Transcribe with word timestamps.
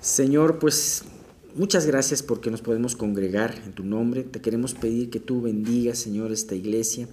Señor, 0.00 0.58
pues 0.58 1.04
muchas 1.54 1.86
gracias 1.86 2.22
porque 2.22 2.50
nos 2.50 2.62
podemos 2.62 2.96
congregar 2.96 3.60
en 3.64 3.72
tu 3.72 3.84
nombre. 3.84 4.24
Te 4.24 4.40
queremos 4.40 4.74
pedir 4.74 5.10
que 5.10 5.20
tú 5.20 5.42
bendigas, 5.42 5.98
Señor, 5.98 6.32
esta 6.32 6.54
iglesia 6.54 7.08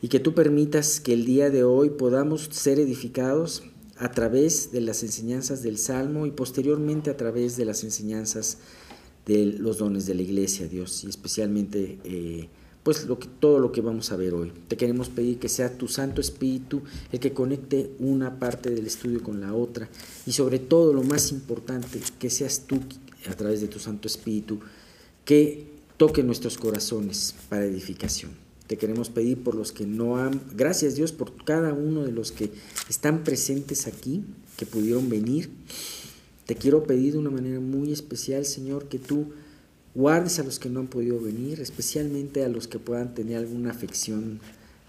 y 0.00 0.08
que 0.08 0.20
tú 0.20 0.34
permitas 0.34 1.00
que 1.00 1.12
el 1.12 1.24
día 1.24 1.50
de 1.50 1.64
hoy 1.64 1.90
podamos 1.90 2.48
ser 2.52 2.78
edificados 2.78 3.62
a 3.96 4.10
través 4.10 4.72
de 4.72 4.80
las 4.80 5.02
enseñanzas 5.02 5.62
del 5.62 5.78
Salmo 5.78 6.26
y 6.26 6.30
posteriormente 6.30 7.10
a 7.10 7.16
través 7.16 7.56
de 7.56 7.64
las 7.64 7.84
enseñanzas 7.84 8.58
de 9.26 9.46
los 9.46 9.78
dones 9.78 10.06
de 10.06 10.14
la 10.14 10.22
iglesia, 10.22 10.68
Dios, 10.68 11.04
y 11.04 11.08
especialmente 11.08 11.98
eh, 12.04 12.48
pues 12.84 13.06
todo 13.40 13.58
lo 13.58 13.72
que 13.72 13.80
vamos 13.80 14.12
a 14.12 14.16
ver 14.16 14.34
hoy. 14.34 14.52
Te 14.68 14.76
queremos 14.76 15.08
pedir 15.08 15.38
que 15.38 15.48
sea 15.48 15.76
tu 15.76 15.88
Santo 15.88 16.20
Espíritu 16.20 16.82
el 17.10 17.18
que 17.18 17.32
conecte 17.32 17.90
una 17.98 18.38
parte 18.38 18.70
del 18.70 18.86
estudio 18.86 19.22
con 19.22 19.40
la 19.40 19.54
otra 19.54 19.88
y 20.26 20.32
sobre 20.32 20.58
todo 20.58 20.92
lo 20.92 21.02
más 21.02 21.32
importante, 21.32 21.98
que 22.18 22.30
seas 22.30 22.66
tú 22.66 22.78
a 23.28 23.34
través 23.34 23.62
de 23.62 23.68
tu 23.68 23.78
Santo 23.78 24.06
Espíritu 24.06 24.60
que 25.24 25.66
toque 25.96 26.22
nuestros 26.22 26.58
corazones 26.58 27.34
para 27.48 27.64
edificación. 27.64 28.32
Te 28.66 28.76
queremos 28.76 29.08
pedir 29.08 29.42
por 29.42 29.54
los 29.54 29.72
que 29.72 29.86
no 29.86 30.18
han, 30.18 30.42
gracias 30.54 30.94
Dios 30.94 31.12
por 31.12 31.42
cada 31.42 31.72
uno 31.72 32.04
de 32.04 32.12
los 32.12 32.32
que 32.32 32.50
están 32.90 33.24
presentes 33.24 33.86
aquí, 33.86 34.24
que 34.58 34.66
pudieron 34.66 35.08
venir. 35.08 35.50
Te 36.44 36.54
quiero 36.54 36.84
pedir 36.84 37.14
de 37.14 37.18
una 37.18 37.30
manera 37.30 37.60
muy 37.60 37.92
especial, 37.92 38.44
Señor, 38.44 38.88
que 38.88 38.98
tú 38.98 39.32
Guardes 39.94 40.40
a 40.40 40.42
los 40.42 40.58
que 40.58 40.68
no 40.68 40.80
han 40.80 40.88
podido 40.88 41.20
venir, 41.20 41.60
especialmente 41.60 42.44
a 42.44 42.48
los 42.48 42.66
que 42.66 42.78
puedan 42.78 43.14
tener 43.14 43.38
alguna 43.38 43.70
afección 43.70 44.40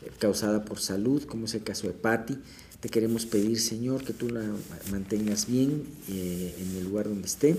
eh, 0.02 0.12
causada 0.18 0.66
por 0.66 0.80
salud, 0.80 1.24
como 1.24 1.46
es 1.46 1.54
el 1.54 1.64
caso 1.64 1.88
de 1.88 1.94
Patti. 1.94 2.38
Te 2.80 2.90
queremos 2.90 3.26
pedir, 3.26 3.60
Señor, 3.60 4.04
que 4.04 4.14
tú 4.14 4.30
la 4.30 4.44
mantengas 4.92 5.48
bien 5.48 5.84
eh, 6.10 6.56
en 6.60 6.78
el 6.78 6.84
lugar 6.86 7.08
donde 7.08 7.28
esté. 7.28 7.56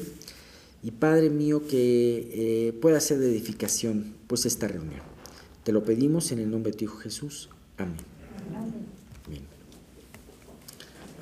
Y 0.83 0.91
Padre 0.91 1.31
mío, 1.31 1.67
que 1.67 2.31
eh, 2.33 2.73
pueda 2.81 3.01
ser 3.01 3.19
de 3.19 3.31
edificación 3.31 4.15
pues 4.27 4.45
esta 4.45 4.69
reunión. 4.69 5.01
Te 5.65 5.73
lo 5.73 5.85
pedimos 5.85 6.33
en 6.33 6.41
el 6.41 6.51
nombre 6.51 6.73
de 6.73 6.79
tu 6.79 6.85
Hijo 6.85 6.99
Jesús. 6.99 7.49
Amén. 7.79 7.97
Bien. 9.29 9.43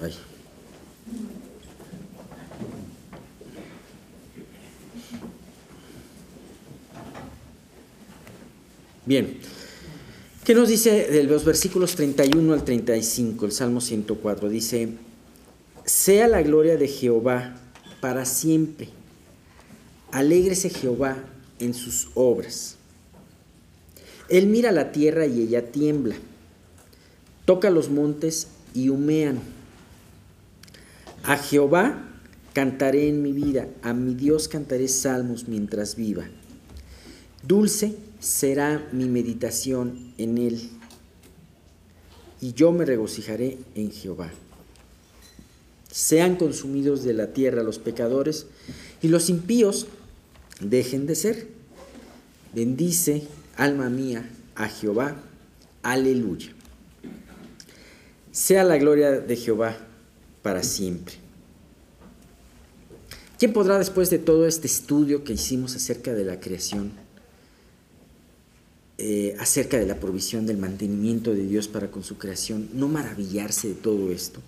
Ay. 0.03 0.13
Bien, 9.07 9.37
¿qué 10.45 10.55
nos 10.55 10.71
dice 10.71 11.11
de 11.11 11.25
los 11.25 11.45
versículos 11.45 11.95
31 11.95 12.55
al 12.55 12.65
35, 12.65 13.45
el 13.45 13.53
Salmo 13.53 13.83
104? 13.83 14.49
Dice, 14.49 14.89
sea 15.85 16.27
la 16.27 16.41
gloria 16.41 16.79
de 16.79 16.89
Jehová 16.89 17.55
para 18.01 18.25
siempre, 18.25 18.89
alégrese 20.11 20.71
Jehová 20.71 21.19
en 21.59 21.75
sus 21.75 22.09
obras. 22.15 22.77
Él 24.31 24.47
mira 24.47 24.73
la 24.73 24.91
tierra 24.91 25.27
y 25.27 25.43
ella 25.43 25.71
tiembla, 25.71 26.17
toca 27.45 27.69
los 27.69 27.91
montes 27.91 28.49
y 28.73 28.89
humean. 28.89 29.39
A 31.25 31.37
Jehová 31.37 32.09
cantaré 32.55 33.11
en 33.11 33.21
mi 33.21 33.33
vida, 33.33 33.69
a 33.83 33.93
mi 33.93 34.15
Dios 34.15 34.49
cantaré 34.49 34.89
salmos 34.89 35.47
mientras 35.47 35.95
viva. 35.95 36.25
Dulce 37.43 37.97
será 38.25 38.89
mi 38.91 39.05
meditación 39.05 40.15
en 40.17 40.39
él, 40.39 40.71
y 42.41 42.55
yo 42.55 42.73
me 42.73 42.87
regocijaré 42.87 43.59
en 43.75 43.93
Jehová. 43.93 44.31
Sean 45.91 46.37
consumidos 46.37 47.05
de 47.05 47.13
la 47.13 47.35
tierra 47.35 47.63
los 47.63 47.79
pecadores, 47.79 48.47
y 49.03 49.09
los 49.09 49.29
impíos 49.29 49.89
dejen 50.61 51.07
de 51.07 51.15
ser. 51.17 51.49
Bendice, 52.55 53.29
alma 53.57 53.91
mía, 53.91 54.31
a 54.55 54.69
Jehová. 54.69 55.17
Aleluya. 55.83 56.51
Sea 58.33 58.65
la 58.65 58.79
gloria 58.79 59.11
de 59.21 59.37
Jehová 59.37 59.77
para 60.43 60.63
siempre. 60.63 61.17
¿Quién 63.39 63.53
podrá 63.53 63.79
después 63.79 64.09
de 64.09 64.19
todo 64.19 64.47
este 64.47 64.67
estudio 64.67 65.25
que 65.25 65.35
hicimos 65.35 65.77
acerca 65.77 66.15
de 66.15 66.25
la 66.25 66.41
creación 66.41 67.04
eh, 68.97 69.35
acerca 69.41 69.77
de 69.77 69.87
la 69.87 69.99
provisión 69.99 70.47
del 70.47 70.57
mantenimiento 70.57 71.35
de 71.35 71.47
Dios 71.47 71.67
para 71.67 71.91
con 71.91 72.05
su 72.05 72.17
creación, 72.17 72.69
no 72.75 72.87
maravillarse 72.89 73.69
de 73.69 73.75
todo 73.75 74.13
esto. 74.13 74.41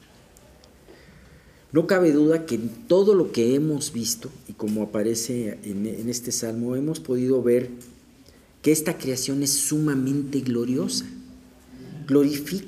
No 1.73 1.89
cabe 1.89 2.13
duda 2.13 2.47
que 2.47 2.59
todo 2.87 3.15
lo 3.15 3.33
que 3.33 3.57
hemos 3.57 3.93
visto, 3.93 4.31
y 4.49 4.53
como 4.53 4.83
aparece 4.83 5.59
en, 5.65 5.85
en 5.87 6.09
este 6.09 6.31
salmo, 6.31 6.77
hemos 6.77 7.01
podido 7.01 7.43
ver 7.43 7.71
que 8.63 8.71
esta 8.71 8.99
creación 8.99 9.43
es 9.43 9.51
sumamente 9.51 10.41
gloriosa. 10.41 11.07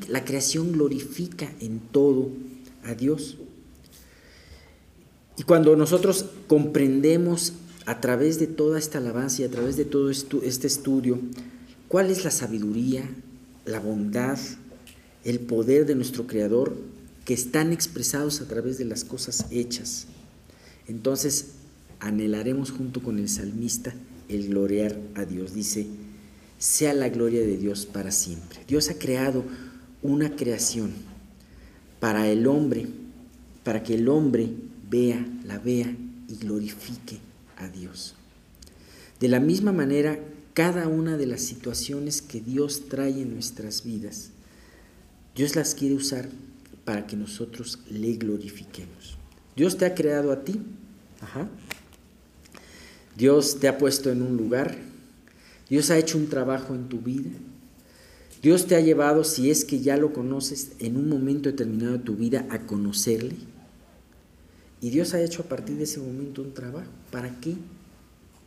La 0.08 0.24
creación 0.24 0.72
glorifica 0.72 1.52
en 1.60 1.78
todo 1.78 2.30
a 2.82 2.94
Dios. 2.94 3.36
Y 5.36 5.44
cuando 5.44 5.76
nosotros 5.76 6.26
comprendemos 6.48 7.52
a 7.86 8.00
través 8.00 8.40
de 8.40 8.48
toda 8.48 8.80
esta 8.80 8.98
alabanza 8.98 9.42
y 9.42 9.44
a 9.44 9.50
través 9.50 9.76
de 9.76 9.84
todo 9.84 10.10
este 10.10 10.66
estudio 10.66 11.20
¿Cuál 11.88 12.10
es 12.10 12.22
la 12.22 12.30
sabiduría, 12.30 13.02
la 13.64 13.80
bondad, 13.80 14.38
el 15.24 15.40
poder 15.40 15.86
de 15.86 15.94
nuestro 15.94 16.26
Creador 16.26 16.76
que 17.24 17.32
están 17.32 17.72
expresados 17.72 18.42
a 18.42 18.46
través 18.46 18.76
de 18.76 18.84
las 18.84 19.04
cosas 19.04 19.46
hechas? 19.50 20.06
Entonces 20.86 21.52
anhelaremos 21.98 22.72
junto 22.72 23.02
con 23.02 23.18
el 23.18 23.30
salmista 23.30 23.94
el 24.28 24.48
gloriar 24.48 24.98
a 25.14 25.24
Dios. 25.24 25.54
Dice, 25.54 25.86
sea 26.58 26.92
la 26.92 27.08
gloria 27.08 27.40
de 27.40 27.56
Dios 27.56 27.86
para 27.86 28.10
siempre. 28.10 28.60
Dios 28.68 28.90
ha 28.90 28.98
creado 28.98 29.44
una 30.02 30.36
creación 30.36 30.92
para 32.00 32.28
el 32.28 32.46
hombre, 32.46 32.86
para 33.64 33.82
que 33.82 33.94
el 33.94 34.10
hombre 34.10 34.50
vea, 34.90 35.26
la 35.46 35.58
vea 35.58 35.96
y 36.28 36.36
glorifique 36.36 37.18
a 37.56 37.68
Dios. 37.68 38.14
De 39.20 39.28
la 39.28 39.40
misma 39.40 39.72
manera 39.72 40.18
cada 40.58 40.88
una 40.88 41.16
de 41.16 41.26
las 41.26 41.42
situaciones 41.42 42.20
que 42.20 42.40
Dios 42.40 42.88
trae 42.88 43.22
en 43.22 43.32
nuestras 43.32 43.84
vidas, 43.84 44.30
Dios 45.36 45.54
las 45.54 45.76
quiere 45.76 45.94
usar 45.94 46.28
para 46.84 47.06
que 47.06 47.14
nosotros 47.14 47.78
le 47.88 48.14
glorifiquemos. 48.14 49.16
Dios 49.54 49.78
te 49.78 49.86
ha 49.86 49.94
creado 49.94 50.32
a 50.32 50.42
ti, 50.42 50.60
Dios 53.16 53.60
te 53.60 53.68
ha 53.68 53.78
puesto 53.78 54.10
en 54.10 54.20
un 54.20 54.36
lugar, 54.36 54.76
Dios 55.70 55.90
ha 55.90 55.96
hecho 55.96 56.18
un 56.18 56.26
trabajo 56.26 56.74
en 56.74 56.88
tu 56.88 56.98
vida, 56.98 57.30
Dios 58.42 58.66
te 58.66 58.74
ha 58.74 58.80
llevado, 58.80 59.22
si 59.22 59.52
es 59.52 59.64
que 59.64 59.78
ya 59.78 59.96
lo 59.96 60.12
conoces, 60.12 60.72
en 60.80 60.96
un 60.96 61.08
momento 61.08 61.48
determinado 61.48 61.98
de 61.98 62.02
tu 62.02 62.16
vida 62.16 62.48
a 62.50 62.66
conocerle. 62.66 63.36
Y 64.80 64.90
Dios 64.90 65.14
ha 65.14 65.22
hecho 65.22 65.42
a 65.42 65.48
partir 65.48 65.76
de 65.76 65.84
ese 65.84 66.00
momento 66.00 66.42
un 66.42 66.52
trabajo. 66.52 66.90
¿Para 67.12 67.38
qué? 67.38 67.54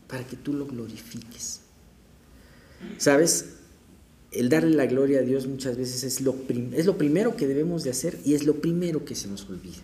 Para 0.10 0.28
que 0.28 0.36
tú 0.36 0.52
lo 0.52 0.66
glorifiques. 0.66 1.61
¿Sabes? 2.98 3.46
El 4.32 4.50
darle 4.50 4.76
la 4.76 4.86
gloria 4.86 5.20
a 5.20 5.24
Dios 5.24 5.48
muchas 5.48 5.78
veces 5.78 6.04
es 6.04 6.22
lo, 6.22 6.36
es 6.74 6.86
lo 6.86 6.98
primero 6.98 7.36
que 7.36 7.48
debemos 7.48 7.84
de 7.84 7.90
hacer 7.90 8.18
y 8.24 8.34
es 8.34 8.46
lo 8.46 8.56
primero 8.62 9.04
que 9.04 9.16
se 9.16 9.28
nos 9.28 9.50
olvida. 9.50 9.82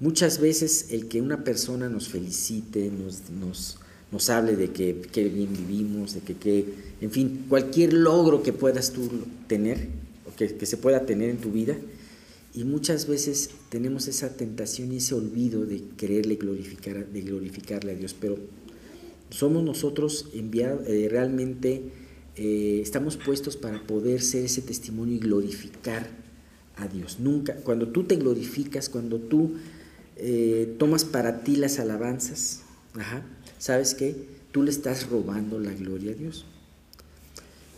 Muchas 0.00 0.40
veces 0.40 0.86
el 0.90 1.08
que 1.08 1.20
una 1.20 1.44
persona 1.44 1.88
nos 1.88 2.08
felicite, 2.08 2.90
nos, 2.90 3.30
nos, 4.10 4.30
hable 4.30 4.56
de 4.56 4.70
que, 4.70 4.92
bien 5.28 5.52
vivimos, 5.52 6.14
de 6.14 6.20
que, 6.20 6.64
en 7.00 7.10
fin, 7.10 7.44
cualquier 7.48 7.92
logro 7.92 8.42
que 8.42 8.54
puedas 8.54 8.92
tú 8.92 9.10
tener, 9.46 9.88
o 10.26 10.34
que, 10.36 10.56
que 10.56 10.64
se 10.66 10.78
pueda 10.78 11.04
tener 11.04 11.28
en 11.28 11.36
tu 11.36 11.50
vida, 11.50 11.76
y 12.54 12.64
muchas 12.64 13.06
veces 13.06 13.50
tenemos 13.68 14.08
esa 14.08 14.36
tentación 14.36 14.92
y 14.92 14.96
ese 14.96 15.14
olvido 15.14 15.66
de 15.66 15.82
quererle 15.96 16.34
glorificar, 16.36 17.06
de 17.06 17.20
glorificarle 17.20 17.92
a 17.92 17.94
Dios, 17.94 18.16
pero 18.18 18.38
somos 19.30 19.62
nosotros 19.62 20.28
enviados, 20.34 20.86
eh, 20.86 21.08
realmente 21.10 21.82
eh, 22.36 22.80
estamos 22.82 23.16
puestos 23.16 23.56
para 23.56 23.82
poder 23.82 24.22
ser 24.22 24.44
ese 24.44 24.62
testimonio 24.62 25.14
y 25.14 25.18
glorificar 25.18 26.08
a 26.76 26.86
Dios. 26.88 27.18
Nunca, 27.20 27.56
cuando 27.56 27.88
tú 27.88 28.04
te 28.04 28.16
glorificas, 28.16 28.88
cuando 28.88 29.18
tú 29.18 29.56
eh, 30.16 30.74
tomas 30.78 31.04
para 31.04 31.42
ti 31.42 31.56
las 31.56 31.78
alabanzas, 31.78 32.62
¿sabes 33.58 33.94
qué? 33.94 34.16
Tú 34.52 34.62
le 34.62 34.70
estás 34.70 35.08
robando 35.08 35.58
la 35.58 35.72
gloria 35.72 36.12
a 36.12 36.14
Dios. 36.14 36.44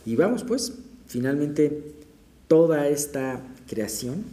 Y 0.05 0.15
vamos 0.15 0.43
pues, 0.43 0.73
finalmente 1.07 1.93
toda 2.47 2.87
esta 2.87 3.41
creación 3.67 4.23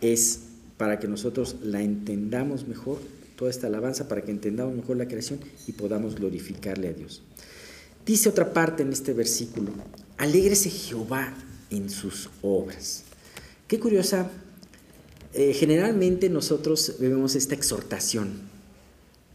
es 0.00 0.40
para 0.76 0.98
que 0.98 1.08
nosotros 1.08 1.56
la 1.62 1.82
entendamos 1.82 2.66
mejor 2.66 2.98
toda 3.40 3.50
esta 3.50 3.68
alabanza 3.68 4.06
para 4.06 4.20
que 4.20 4.30
entendamos 4.30 4.76
mejor 4.76 4.98
la 4.98 5.08
creación 5.08 5.40
y 5.66 5.72
podamos 5.72 6.14
glorificarle 6.16 6.88
a 6.88 6.92
Dios. 6.92 7.22
Dice 8.04 8.28
otra 8.28 8.52
parte 8.52 8.82
en 8.82 8.92
este 8.92 9.14
versículo, 9.14 9.72
alégrese 10.18 10.68
Jehová 10.68 11.32
en 11.70 11.88
sus 11.88 12.28
obras. 12.42 13.04
Qué 13.66 13.80
curiosa 13.80 14.30
eh, 15.32 15.54
generalmente 15.54 16.28
nosotros 16.28 16.96
vemos 17.00 17.34
esta 17.34 17.54
exhortación 17.54 18.50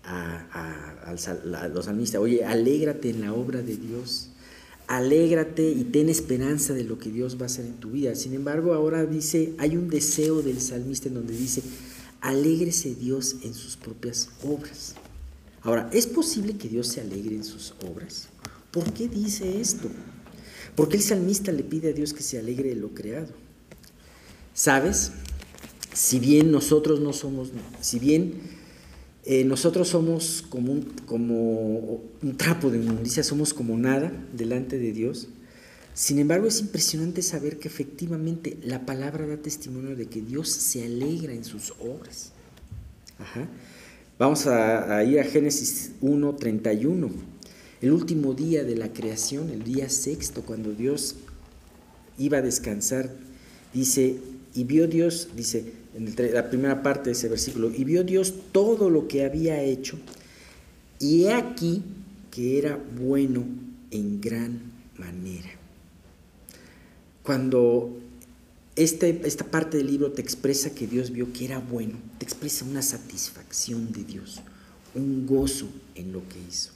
a, 0.03 1.15
los 1.73 1.85
salmistas, 1.85 2.21
oye, 2.21 2.45
alégrate 2.45 3.09
en 3.09 3.21
la 3.21 3.33
obra 3.33 3.63
de 3.63 3.75
Dios, 3.75 4.29
alégrate 4.85 5.67
y 5.67 5.83
ten 5.83 6.09
esperanza 6.09 6.75
de 6.75 6.83
lo 6.83 6.99
que 6.99 7.09
Dios 7.09 7.37
va 7.39 7.43
a 7.43 7.45
hacer 7.47 7.65
en 7.65 7.77
tu 7.77 7.89
vida. 7.89 8.13
Sin 8.13 8.35
embargo, 8.35 8.75
ahora 8.75 9.03
dice, 9.07 9.53
hay 9.57 9.75
un 9.77 9.89
deseo 9.89 10.43
del 10.43 10.61
salmista 10.61 11.07
en 11.07 11.15
donde 11.15 11.35
dice, 11.35 11.63
alégrese 12.25 12.95
Dios 12.95 13.35
en 13.43 13.53
sus 13.53 13.77
propias 13.77 14.29
obras. 14.43 14.95
Ahora, 15.61 15.89
¿es 15.93 16.07
posible 16.07 16.57
que 16.57 16.67
Dios 16.67 16.87
se 16.87 17.01
alegre 17.01 17.35
en 17.35 17.43
sus 17.43 17.75
obras? 17.87 18.29
¿Por 18.71 18.91
qué 18.93 19.07
dice 19.07 19.61
esto? 19.61 19.89
Porque 20.75 20.97
el 20.97 21.03
salmista 21.03 21.51
le 21.51 21.63
pide 21.63 21.89
a 21.89 21.93
Dios 21.93 22.13
que 22.13 22.23
se 22.23 22.39
alegre 22.39 22.69
de 22.69 22.75
lo 22.75 22.89
creado. 22.89 23.31
¿Sabes? 24.55 25.11
Si 25.93 26.19
bien 26.19 26.51
nosotros 26.51 26.99
no 26.99 27.13
somos, 27.13 27.51
si 27.79 27.99
bien 27.99 28.33
eh, 29.25 29.43
nosotros 29.43 29.87
somos 29.89 30.43
como 30.49 30.73
un, 30.73 30.81
como 31.05 32.01
un 32.23 32.37
trapo 32.37 32.71
de 32.71 32.79
inmundicia, 32.79 33.23
somos 33.23 33.53
como 33.53 33.77
nada 33.77 34.11
delante 34.33 34.79
de 34.79 34.91
Dios, 34.91 35.27
sin 35.95 36.19
embargo, 36.19 36.47
es 36.47 36.59
impresionante 36.59 37.21
saber 37.21 37.57
que 37.57 37.69
efectivamente 37.69 38.57
la 38.63 38.85
palabra 38.85 39.25
da 39.25 39.37
testimonio 39.37 39.95
de 39.95 40.07
que 40.07 40.19
Dios 40.19 40.49
se 40.49 40.83
alegra 40.83 41.31
en 41.31 41.45
sus 41.45 41.71
obras. 41.79 42.33
Vamos 44.19 44.45
a, 44.45 45.01
ir 45.05 45.21
a 45.21 45.23
Génesis 45.23 45.91
1.31, 46.01 47.11
el 47.81 47.91
último 47.93 48.33
día 48.33 48.65
de 48.65 48.75
la 48.75 48.91
creación, 48.91 49.49
el 49.49 49.63
día 49.63 49.87
sexto, 49.87 50.41
cuando 50.41 50.73
Dios 50.73 51.15
iba 52.17 52.39
a 52.39 52.41
descansar, 52.41 53.09
dice, 53.73 54.17
y 54.53 54.65
vio 54.65 54.87
Dios, 54.87 55.29
dice 55.33 55.63
en 55.95 56.13
la 56.33 56.49
primera 56.49 56.83
parte 56.83 57.05
de 57.05 57.11
ese 57.13 57.29
versículo, 57.29 57.71
y 57.73 57.85
vio 57.85 58.03
Dios 58.03 58.33
todo 58.51 58.89
lo 58.89 59.07
que 59.07 59.23
había 59.23 59.61
hecho, 59.63 59.97
y 60.99 61.23
he 61.23 61.33
aquí 61.33 61.83
que 62.31 62.57
era 62.57 62.77
bueno 62.99 63.45
en 63.91 64.19
gran 64.19 64.59
manera. 64.97 65.54
Cuando 67.25 67.97
este, 68.75 69.21
esta 69.25 69.45
parte 69.45 69.77
del 69.77 69.87
libro 69.87 70.11
te 70.11 70.21
expresa 70.21 70.75
que 70.75 70.85
Dios 70.85 71.11
vio 71.11 71.33
que 71.33 71.45
era 71.45 71.59
bueno, 71.59 71.97
te 72.19 72.25
expresa 72.25 72.65
una 72.65 72.81
satisfacción 72.81 73.91
de 73.91 74.03
Dios, 74.03 74.41
un 74.93 75.25
gozo 75.25 75.67
en 75.95 76.11
lo 76.11 76.27
que 76.29 76.37
hizo. 76.47 76.71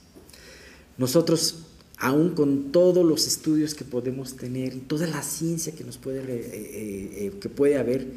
Nosotros, 0.98 1.66
aún 1.98 2.34
con 2.34 2.72
todos 2.72 3.06
los 3.06 3.26
estudios 3.26 3.74
que 3.74 3.84
podemos 3.84 4.36
tener 4.36 4.74
y 4.74 4.80
toda 4.80 5.06
la 5.06 5.22
ciencia 5.22 5.74
que 5.74 5.84
nos 5.84 5.98
puede, 5.98 6.20
eh, 6.20 6.26
eh, 6.32 7.26
eh, 7.26 7.32
que 7.40 7.48
puede 7.48 7.78
haber, 7.78 8.08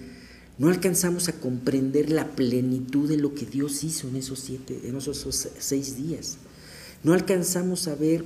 no 0.58 0.70
alcanzamos 0.70 1.30
a 1.30 1.40
comprender 1.40 2.10
la 2.10 2.36
plenitud 2.36 3.10
de 3.10 3.18
lo 3.18 3.36
que 3.36 3.46
Dios 3.46 3.84
hizo 3.84 4.08
en 4.08 4.16
esos 4.16 4.40
siete, 4.40 4.82
en 4.86 4.96
esos 4.96 5.50
seis 5.60 5.98
días. 5.98 6.38
No 7.04 7.14
alcanzamos 7.14 7.88
a 7.88 7.96
ver 7.96 8.24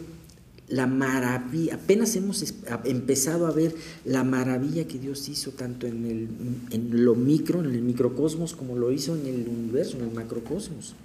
la 0.69 0.85
maravilla, 0.85 1.75
apenas 1.75 2.15
hemos 2.15 2.43
empezado 2.83 3.47
a 3.47 3.51
ver 3.51 3.73
la 4.03 4.23
maravilla 4.23 4.87
que 4.87 4.99
Dios 4.99 5.29
hizo 5.29 5.51
tanto 5.51 5.87
en, 5.87 6.05
el, 6.05 6.27
en 6.71 7.05
lo 7.05 7.15
micro, 7.15 7.61
en 7.63 7.73
el 7.73 7.81
microcosmos, 7.81 8.55
como 8.55 8.75
lo 8.75 8.91
hizo 8.91 9.15
en 9.15 9.25
el 9.27 9.47
universo, 9.47 9.97
en 9.97 10.03
el 10.03 10.11
macrocosmos. 10.11 10.95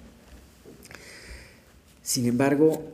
Sin 2.02 2.26
embargo, 2.26 2.90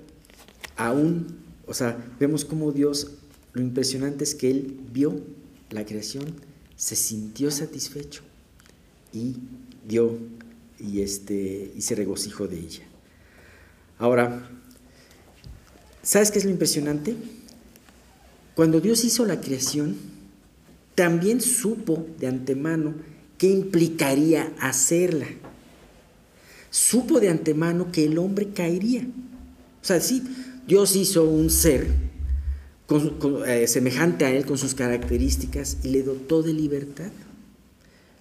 aún, 0.76 1.38
o 1.66 1.72
sea, 1.72 1.96
vemos 2.20 2.44
como 2.44 2.72
Dios, 2.72 3.12
lo 3.54 3.62
impresionante 3.62 4.24
es 4.24 4.34
que 4.34 4.50
Él 4.50 4.78
vio 4.92 5.20
la 5.70 5.86
creación, 5.86 6.26
se 6.76 6.96
sintió 6.96 7.50
satisfecho 7.50 8.22
y 9.12 9.36
dio 9.86 10.18
y, 10.78 11.00
este, 11.00 11.72
y 11.74 11.80
se 11.80 11.94
regocijó 11.94 12.46
de 12.46 12.60
ella. 12.60 12.82
Ahora, 13.98 14.48
¿Sabes 16.08 16.30
qué 16.30 16.38
es 16.38 16.46
lo 16.46 16.50
impresionante? 16.50 17.14
Cuando 18.54 18.80
Dios 18.80 19.04
hizo 19.04 19.26
la 19.26 19.42
creación, 19.42 19.94
también 20.94 21.42
supo 21.42 22.06
de 22.18 22.28
antemano 22.28 22.94
qué 23.36 23.50
implicaría 23.50 24.50
hacerla. 24.58 25.26
Supo 26.70 27.20
de 27.20 27.28
antemano 27.28 27.92
que 27.92 28.06
el 28.06 28.16
hombre 28.16 28.48
caería. 28.54 29.02
O 29.02 29.84
sea, 29.84 30.00
sí, 30.00 30.22
Dios 30.66 30.96
hizo 30.96 31.24
un 31.24 31.50
ser 31.50 31.88
eh, 33.46 33.66
semejante 33.68 34.24
a 34.24 34.30
él 34.30 34.46
con 34.46 34.56
sus 34.56 34.74
características 34.74 35.76
y 35.84 35.88
le 35.88 36.04
dotó 36.04 36.42
de 36.42 36.54
libertad, 36.54 37.12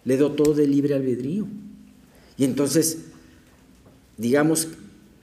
le 0.03 0.17
dotó 0.17 0.53
de 0.53 0.67
libre 0.67 0.93
albedrío. 0.93 1.47
Y 2.37 2.43
entonces, 2.43 2.97
digamos, 4.17 4.67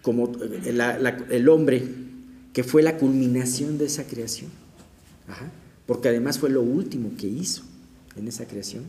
como 0.01 0.33
el 0.71 1.49
hombre 1.51 2.04
que 2.55 2.63
fue 2.63 2.83
la 2.83 2.97
culminación 2.97 3.77
de 3.79 3.87
esa 3.87 4.05
creación, 4.05 4.49
porque 5.87 6.09
además 6.09 6.39
fue 6.39 6.49
lo 6.49 6.63
último 6.63 7.11
que 7.19 7.27
hizo 7.27 7.65
en 8.17 8.29
esa 8.29 8.47
creación. 8.47 8.85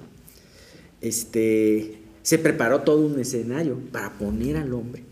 Este, 1.02 1.98
se 2.22 2.38
preparó 2.38 2.82
todo 2.82 3.06
un 3.06 3.20
escenario 3.20 3.80
para 3.92 4.18
poner 4.18 4.58
al 4.58 4.72
hombre. 4.74 5.04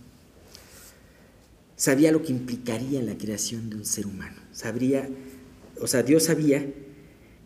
Sabía 1.75 2.11
lo 2.11 2.21
que 2.21 2.31
implicaría 2.31 3.01
la 3.01 3.17
creación 3.17 3.71
de 3.71 3.77
un 3.77 3.85
ser 3.85 4.05
humano. 4.05 4.37
Sabría, 4.53 5.09
o 5.81 5.87
sea, 5.87 6.03
Dios 6.03 6.23
sabía 6.23 6.63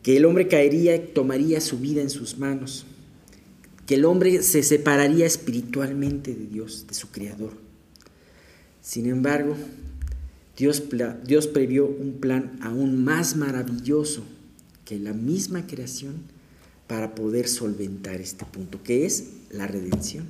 que 0.03 0.17
el 0.17 0.25
hombre 0.25 0.49
caería 0.49 0.93
y 0.95 0.99
tomaría 0.99 1.61
su 1.61 1.79
vida 1.79 2.01
en 2.01 2.09
sus 2.09 2.37
manos, 2.37 2.85
que 3.85 3.95
el 3.95 4.03
hombre 4.03 4.43
se 4.43 4.61
separaría 4.61 5.25
espiritualmente 5.25 6.35
de 6.35 6.47
Dios, 6.47 6.85
de 6.85 6.93
su 6.93 7.09
creador. 7.11 7.53
Sin 8.81 9.05
embargo, 9.07 9.55
Dios, 10.57 10.83
Dios 11.23 11.47
previó 11.47 11.85
un 11.85 12.13
plan 12.19 12.57
aún 12.61 13.03
más 13.03 13.35
maravilloso 13.35 14.23
que 14.85 14.97
la 14.97 15.13
misma 15.13 15.67
creación 15.67 16.15
para 16.87 17.13
poder 17.13 17.47
solventar 17.47 18.19
este 18.19 18.45
punto, 18.45 18.81
que 18.81 19.05
es 19.05 19.25
la 19.51 19.67
redención. 19.67 20.25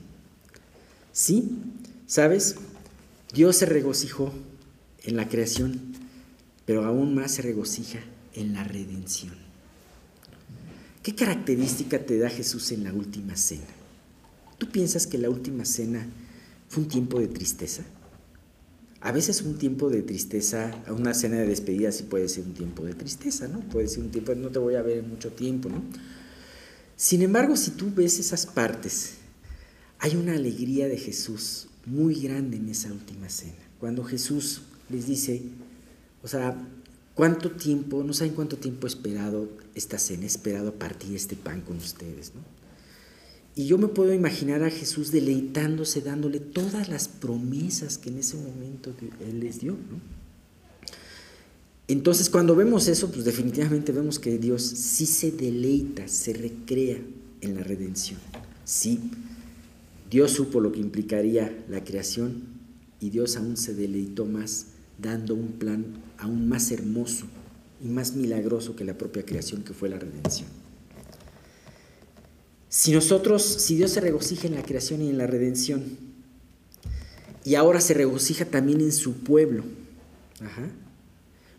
Sí, 1.13 1.49
¿sabes? 2.07 2.55
Dios 3.33 3.55
se 3.55 3.65
regocijó 3.65 4.33
en 5.03 5.15
la 5.15 5.29
creación, 5.29 5.79
pero 6.65 6.83
aún 6.83 7.15
más 7.15 7.35
se 7.35 7.41
regocija 7.43 7.99
en 8.33 8.53
la 8.53 8.63
redención. 8.63 9.35
¿Qué 11.03 11.15
característica 11.15 12.05
te 12.05 12.17
da 12.17 12.29
Jesús 12.29 12.71
en 12.73 12.83
la 12.83 12.91
última 12.91 13.37
cena? 13.37 13.63
¿Tú 14.57 14.69
piensas 14.69 15.07
que 15.07 15.17
la 15.17 15.29
última 15.29 15.63
cena 15.63 16.05
fue 16.67 16.83
un 16.83 16.89
tiempo 16.89 17.19
de 17.19 17.27
tristeza? 17.27 17.83
A 18.99 19.11
veces 19.11 19.41
un 19.43 19.57
tiempo 19.57 19.89
de 19.89 20.01
tristeza, 20.01 20.71
una 20.89 21.13
cena 21.13 21.37
de 21.37 21.47
despedida 21.47 21.91
sí 21.91 22.03
puede 22.03 22.27
ser 22.29 22.45
un 22.45 22.53
tiempo 22.53 22.83
de 22.83 22.95
tristeza, 22.95 23.47
¿no? 23.47 23.59
Puede 23.59 23.87
ser 23.87 23.99
un 23.99 24.09
tiempo, 24.09 24.33
no 24.33 24.49
te 24.49 24.59
voy 24.59 24.75
a 24.75 24.81
ver 24.81 24.97
en 24.97 25.09
mucho 25.09 25.31
tiempo, 25.31 25.69
¿no? 25.69 25.83
Sin 26.95 27.21
embargo, 27.21 27.55
si 27.55 27.71
tú 27.71 27.91
ves 27.95 28.17
esas 28.17 28.47
partes, 28.47 29.15
hay 29.99 30.15
una 30.15 30.33
alegría 30.33 30.87
de 30.87 30.97
Jesús 30.97 31.67
muy 31.85 32.19
grande 32.19 32.57
en 32.57 32.69
esa 32.69 32.91
última 32.91 33.29
cena. 33.29 33.53
Cuando 33.79 34.03
Jesús 34.03 34.61
les 34.89 35.05
dice, 35.05 35.43
o 36.23 36.27
sea, 36.27 36.57
¿cuánto 37.13 37.51
tiempo, 37.51 38.03
no 38.03 38.13
saben 38.13 38.33
cuánto 38.33 38.57
tiempo 38.57 38.87
he 38.87 38.89
esperado 38.89 39.47
esta 39.75 39.99
cena, 39.99 40.23
he 40.23 40.27
esperado 40.27 40.73
partir 40.73 41.15
este 41.15 41.35
pan 41.35 41.61
con 41.61 41.77
ustedes, 41.77 42.33
¿no? 42.33 42.56
Y 43.57 43.65
yo 43.65 43.79
me 43.79 43.87
puedo 43.87 44.13
imaginar 44.13 44.61
a 44.61 44.69
Jesús 44.69 45.11
deleitándose, 45.11 46.01
dándole 46.01 46.39
todas 46.39 46.89
las 46.89 47.07
promesas 47.07 47.97
que 47.97 48.09
en 48.09 48.19
ese 48.19 48.37
momento 48.37 48.93
Él 49.27 49.39
les 49.39 49.59
dio. 49.59 49.75
Entonces 51.87 52.29
cuando 52.29 52.55
vemos 52.55 52.87
eso, 52.87 53.11
pues 53.11 53.25
definitivamente 53.25 53.91
vemos 53.91 54.19
que 54.19 54.37
Dios 54.37 54.61
sí 54.61 55.07
se 55.07 55.31
deleita, 55.31 56.07
se 56.07 56.33
recrea 56.33 56.99
en 57.41 57.55
la 57.55 57.63
redención. 57.63 58.19
Sí, 58.63 58.99
Dios 60.11 60.33
supo 60.33 60.59
lo 60.59 60.71
que 60.71 60.79
implicaría 60.79 61.65
la 61.67 61.83
creación 61.83 62.43
y 62.99 63.09
Dios 63.09 63.37
aún 63.37 63.57
se 63.57 63.73
deleitó 63.73 64.25
más 64.25 64.67
dando 65.01 65.33
un 65.33 65.53
plan 65.53 65.83
aún 66.19 66.47
más 66.47 66.69
hermoso 66.69 67.25
y 67.83 67.87
más 67.87 68.15
milagroso 68.15 68.75
que 68.75 68.85
la 68.85 68.99
propia 68.99 69.25
creación 69.25 69.63
que 69.63 69.73
fue 69.73 69.89
la 69.89 69.97
redención. 69.97 70.66
Si 72.69 72.91
nosotros, 72.91 73.43
si 73.43 73.75
Dios 73.75 73.91
se 73.91 74.01
regocija 74.01 74.47
en 74.47 74.55
la 74.55 74.63
creación 74.63 75.01
y 75.01 75.09
en 75.09 75.17
la 75.17 75.27
redención, 75.27 75.83
y 77.43 77.55
ahora 77.55 77.79
se 77.79 77.93
regocija 77.93 78.45
también 78.45 78.81
en 78.81 78.91
su 78.91 79.13
pueblo, 79.13 79.63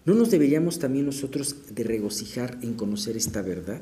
¿no 0.04 0.14
nos 0.14 0.30
deberíamos 0.30 0.78
también 0.78 1.06
nosotros 1.06 1.56
de 1.70 1.82
regocijar 1.82 2.58
en 2.62 2.74
conocer 2.74 3.16
esta 3.16 3.40
verdad? 3.40 3.80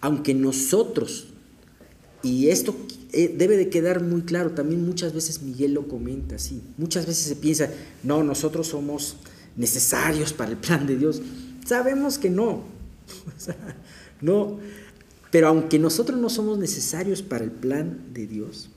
Aunque 0.00 0.34
nosotros, 0.34 1.28
y 2.22 2.48
esto 2.48 2.76
eh, 3.12 3.34
debe 3.36 3.56
de 3.56 3.70
quedar 3.70 4.02
muy 4.02 4.22
claro, 4.22 4.52
también 4.52 4.86
muchas 4.86 5.12
veces 5.12 5.42
Miguel 5.42 5.74
lo 5.74 5.88
comenta 5.88 6.36
así, 6.36 6.62
muchas 6.78 7.06
veces 7.06 7.26
se 7.26 7.36
piensa, 7.36 7.68
no, 8.04 8.22
nosotros 8.22 8.68
somos 8.68 9.16
necesarios 9.56 10.32
para 10.32 10.52
el 10.52 10.56
plan 10.56 10.86
de 10.86 10.96
Dios. 10.96 11.20
Sabemos 11.66 12.18
que 12.18 12.30
no, 12.30 12.62
no, 14.20 14.58
Pero 15.32 15.48
aunque 15.48 15.78
nosotros 15.78 16.20
no 16.20 16.28
somos 16.28 16.58
necesarios 16.58 17.22
para 17.22 17.42
el 17.42 17.50
plan 17.50 18.12
de 18.12 18.26
Dios, 18.26 18.68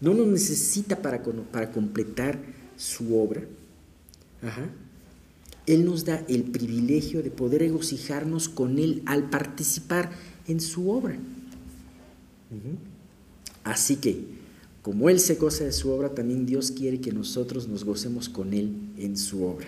no 0.00 0.14
nos 0.14 0.28
necesita 0.28 1.02
para, 1.02 1.20
para 1.50 1.72
completar 1.72 2.38
su 2.76 3.18
obra, 3.18 3.42
Él 5.66 5.84
nos 5.84 6.04
da 6.04 6.24
el 6.28 6.44
privilegio 6.44 7.24
de 7.24 7.32
poder 7.32 7.62
regocijarnos 7.62 8.48
con 8.48 8.78
Él 8.78 9.02
al 9.04 9.28
participar 9.30 10.12
en 10.46 10.60
su 10.60 10.90
obra. 10.90 11.18
Así 13.64 13.96
que, 13.96 14.26
como 14.82 15.10
Él 15.10 15.18
se 15.18 15.34
goza 15.34 15.64
de 15.64 15.72
su 15.72 15.90
obra, 15.90 16.14
también 16.14 16.46
Dios 16.46 16.70
quiere 16.70 17.00
que 17.00 17.10
nosotros 17.10 17.66
nos 17.66 17.82
gocemos 17.82 18.28
con 18.28 18.54
Él 18.54 18.76
en 18.96 19.16
su 19.16 19.42
obra. 19.42 19.66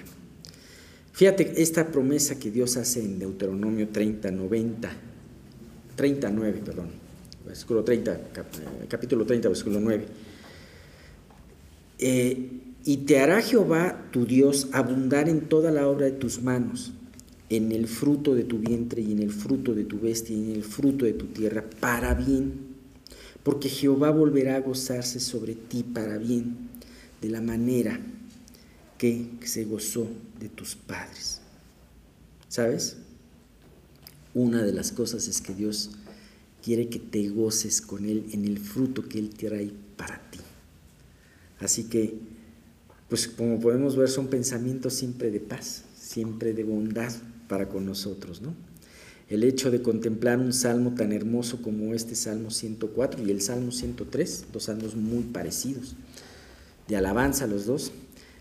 Fíjate 1.15 1.61
esta 1.61 1.91
promesa 1.91 2.39
que 2.39 2.53
Dios 2.53 2.77
hace 2.77 3.01
en 3.01 3.19
Deuteronomio 3.19 3.89
30, 3.89 4.31
90, 4.31 5.08
39, 5.99 6.63
perdón, 6.65 6.87
versículo 7.45 7.83
30, 7.83 8.15
eh, 8.15 8.21
capítulo 8.89 9.27
30, 9.27 9.49
versículo 9.49 9.81
9. 9.81 10.07
Eh, 11.99 12.51
y 12.85 12.97
te 12.99 13.19
hará 13.19 13.43
Jehová 13.43 14.07
tu 14.13 14.25
Dios 14.25 14.69
abundar 14.73 15.29
en 15.29 15.49
toda 15.49 15.73
la 15.73 15.89
obra 15.89 16.07
de 16.07 16.13
tus 16.13 16.41
manos, 16.41 16.93
en 17.51 17.73
el 17.73 17.89
fruto 17.89 18.37
de 18.37 18.45
tu 18.45 18.59
vientre 18.59 19.03
y 19.03 19.11
en 19.11 19.19
el 19.19 19.33
fruto 19.33 19.75
de 19.75 19.83
tu 19.83 19.99
bestia 19.99 20.37
y 20.37 20.51
en 20.51 20.57
el 20.57 20.63
fruto 20.63 21.05
de 21.05 21.15
tu 21.15 21.27
tierra, 21.27 21.65
para 21.81 22.15
bien 22.15 22.69
porque 23.43 23.71
Jehová 23.71 24.11
volverá 24.11 24.57
a 24.57 24.61
gozarse 24.61 25.21
sobre 25.21 25.55
ti 25.55 25.83
para 25.83 26.19
bien, 26.19 26.69
de 27.23 27.31
la 27.31 27.41
manera 27.41 27.99
que 28.99 29.27
se 29.43 29.65
gozó 29.65 30.07
de 30.39 30.51
tus 30.51 30.77
padres. 30.77 31.41
¿Sabes? 32.49 32.99
Una 34.35 34.63
de 34.63 34.73
las 34.73 34.93
cosas 34.93 35.29
es 35.29 35.41
que 35.41 35.55
Dios 35.55 35.91
quiere 36.63 36.89
que 36.89 36.99
te 36.99 37.29
goces 37.29 37.81
con 37.81 38.05
Él 38.05 38.27
en 38.33 38.45
el 38.45 38.59
fruto 38.59 39.09
que 39.09 39.19
Él 39.19 39.31
trae 39.31 39.73
para 39.97 40.21
ti. 40.31 40.39
Así 41.61 41.85
que, 41.85 42.19
pues 43.09 43.27
como 43.27 43.59
podemos 43.59 43.97
ver, 43.97 44.09
son 44.09 44.29
pensamientos 44.29 44.95
siempre 44.95 45.31
de 45.31 45.41
paz, 45.41 45.85
siempre 45.99 46.53
de 46.53 46.65
bondad 46.65 47.13
para 47.49 47.69
con 47.69 47.87
nosotros, 47.87 48.43
¿no? 48.43 48.55
el 49.29 49.45
hecho 49.45 49.71
de 49.71 49.83
contemplar 49.83 50.39
un 50.39 50.53
salmo 50.53 50.95
tan 50.95 51.13
hermoso 51.13 51.61
como 51.61 51.95
este 51.95 52.15
Salmo 52.15 52.51
104 52.51 53.23
y 53.27 53.31
el 53.31 53.43
Salmo 53.43 53.73
103, 53.73 54.47
dos 54.53 54.65
salmos 54.65 54.97
muy 54.97 55.25
parecidos, 55.25 55.95
de 56.89 56.97
alabanza 56.97 57.47
los 57.47 57.67
dos, 57.67 57.93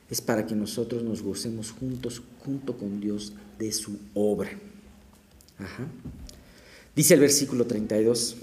es 0.09 0.21
para 0.21 0.47
que 0.47 0.55
nosotros 0.55 1.03
nos 1.03 1.21
gocemos 1.21 1.71
juntos, 1.71 2.21
junto 2.39 2.77
con 2.77 3.01
Dios, 3.01 3.33
de 3.59 3.73
su 3.73 3.97
obra. 4.13 4.49
Dice 6.95 7.13
el 7.13 7.19
versículo 7.19 7.65
32, 7.65 8.37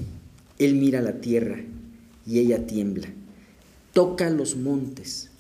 Él 0.59 0.75
mira 0.75 1.01
la 1.01 1.21
tierra 1.21 1.61
y 2.27 2.39
ella 2.39 2.67
tiembla, 2.67 3.09
toca 3.93 4.31
los 4.31 4.57
montes 4.57 5.31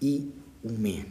y 0.00 0.30
humean. 0.62 1.06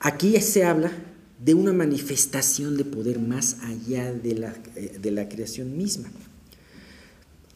Aquí 0.00 0.38
se 0.40 0.64
habla 0.64 0.92
de 1.38 1.54
una 1.54 1.72
manifestación 1.72 2.76
de 2.76 2.84
poder 2.84 3.18
más 3.18 3.58
allá 3.62 4.12
de 4.12 4.34
la, 4.34 4.54
eh, 4.76 4.98
de 5.00 5.10
la 5.10 5.28
creación 5.28 5.76
misma. 5.76 6.10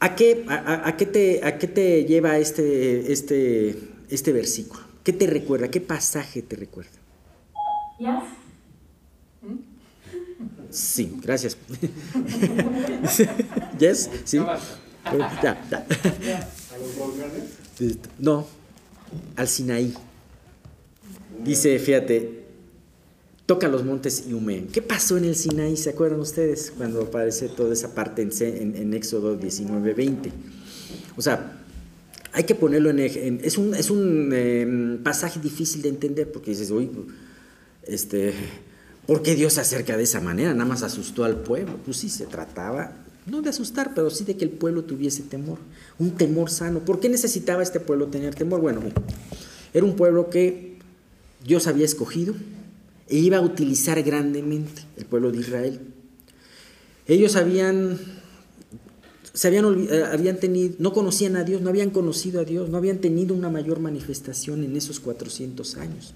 ¿A 0.01 0.15
qué, 0.15 0.45
a, 0.49 0.97
qué 0.97 1.07
te, 1.07 1.45
¿A 1.45 1.59
qué 1.59 1.67
te 1.67 2.05
lleva 2.05 2.39
este, 2.39 3.13
este, 3.13 3.77
este 4.09 4.33
versículo? 4.33 4.81
¿Qué 5.03 5.13
te 5.13 5.27
recuerda? 5.27 5.69
¿Qué 5.69 5.81
pasaje 5.81 6.41
te 6.41 6.55
recuerda? 6.55 6.91
Sí, 7.99 8.07
gracias. 11.23 11.57
¿Yes? 13.79 14.11
¿Sí? 14.25 14.39
Ya, 15.43 15.67
ya. 15.71 15.87
No, 18.19 18.47
al 19.37 19.49
Sinaí. 19.49 19.95
Dice, 21.45 21.79
fíjate, 21.79 22.45
toca 23.47 23.69
los 23.69 23.85
montes 23.85 24.25
y 24.29 24.35
humean. 24.35 24.67
¿Qué 24.67 24.83
pasó 24.83 25.17
en 25.17 25.25
el 25.25 25.37
Sinaí? 25.37 25.77
¿Se 25.77 25.91
acuerdan 25.91 26.21
ustedes 26.21 26.73
cuando 26.77 27.03
aparece 27.03 27.49
toda 27.49 27.73
esa 27.73 27.95
parte 27.95 28.23
en, 28.23 28.77
en, 28.77 28.93
Éxodo 28.95 29.37
19, 29.37 29.95
20? 29.95 30.33
O 31.17 31.23
sea, 31.23 31.63
hay 32.33 32.45
que 32.45 32.55
ponerlo 32.55 32.91
en... 32.91 32.99
es 32.99 33.57
un, 33.57 33.75
es 33.75 33.91
un 33.91 34.33
em, 34.33 35.03
pasaje 35.03 35.41
difícil 35.41 35.81
de 35.83 35.89
entender 35.89 36.31
porque 36.31 36.51
dices, 36.51 36.71
uy, 36.71 36.91
este, 37.85 38.35
¿por 39.09 39.23
qué 39.23 39.35
Dios 39.35 39.55
se 39.55 39.63
acerca 39.63 39.97
de 39.97 40.03
esa 40.03 40.21
manera? 40.21 40.53
Nada 40.53 40.69
más 40.69 40.83
asustó 40.83 41.25
al 41.25 41.37
pueblo. 41.37 41.79
Pues 41.83 41.97
sí, 41.97 42.11
se 42.11 42.27
trataba, 42.27 42.93
no 43.25 43.41
de 43.41 43.49
asustar, 43.49 43.95
pero 43.95 44.11
sí 44.11 44.25
de 44.25 44.37
que 44.37 44.45
el 44.45 44.51
pueblo 44.51 44.85
tuviese 44.85 45.23
temor, 45.23 45.57
un 45.99 46.11
temor 46.11 46.51
sano. 46.51 46.81
¿Por 46.81 47.01
qué 47.01 47.09
necesitaba 47.09 47.63
este 47.63 47.81
pueblo 47.81 48.09
tener 48.09 48.35
temor? 48.35 48.61
Bueno, 48.61 48.83
era 49.73 49.87
un 49.87 49.97
pueblo 49.97 50.29
que 50.29 50.77
Dios 51.43 51.67
había 51.67 51.87
escogido, 51.87 52.35
e 53.09 53.17
iba 53.17 53.39
a 53.39 53.41
utilizar 53.41 54.03
grandemente 54.03 54.83
el 54.99 55.07
pueblo 55.07 55.33
de 55.33 55.39
Israel. 55.39 55.81
Ellos 57.07 57.35
habían, 57.35 57.99
se 59.33 59.49
habían, 59.49 59.89
eh, 59.91 60.05
habían 60.13 60.37
tenido, 60.39 60.75
no 60.81 60.93
conocían 60.93 61.37
a 61.37 61.45
Dios, 61.45 61.63
no 61.63 61.71
habían 61.71 61.89
conocido 61.89 62.43
a 62.43 62.45
Dios, 62.45 62.69
no 62.69 62.77
habían 62.77 62.99
tenido 62.99 63.35
una 63.35 63.49
mayor 63.49 63.81
manifestación 63.81 64.65
en 64.65 64.77
esos 64.77 65.01
400 65.01 65.77
años. 65.79 66.13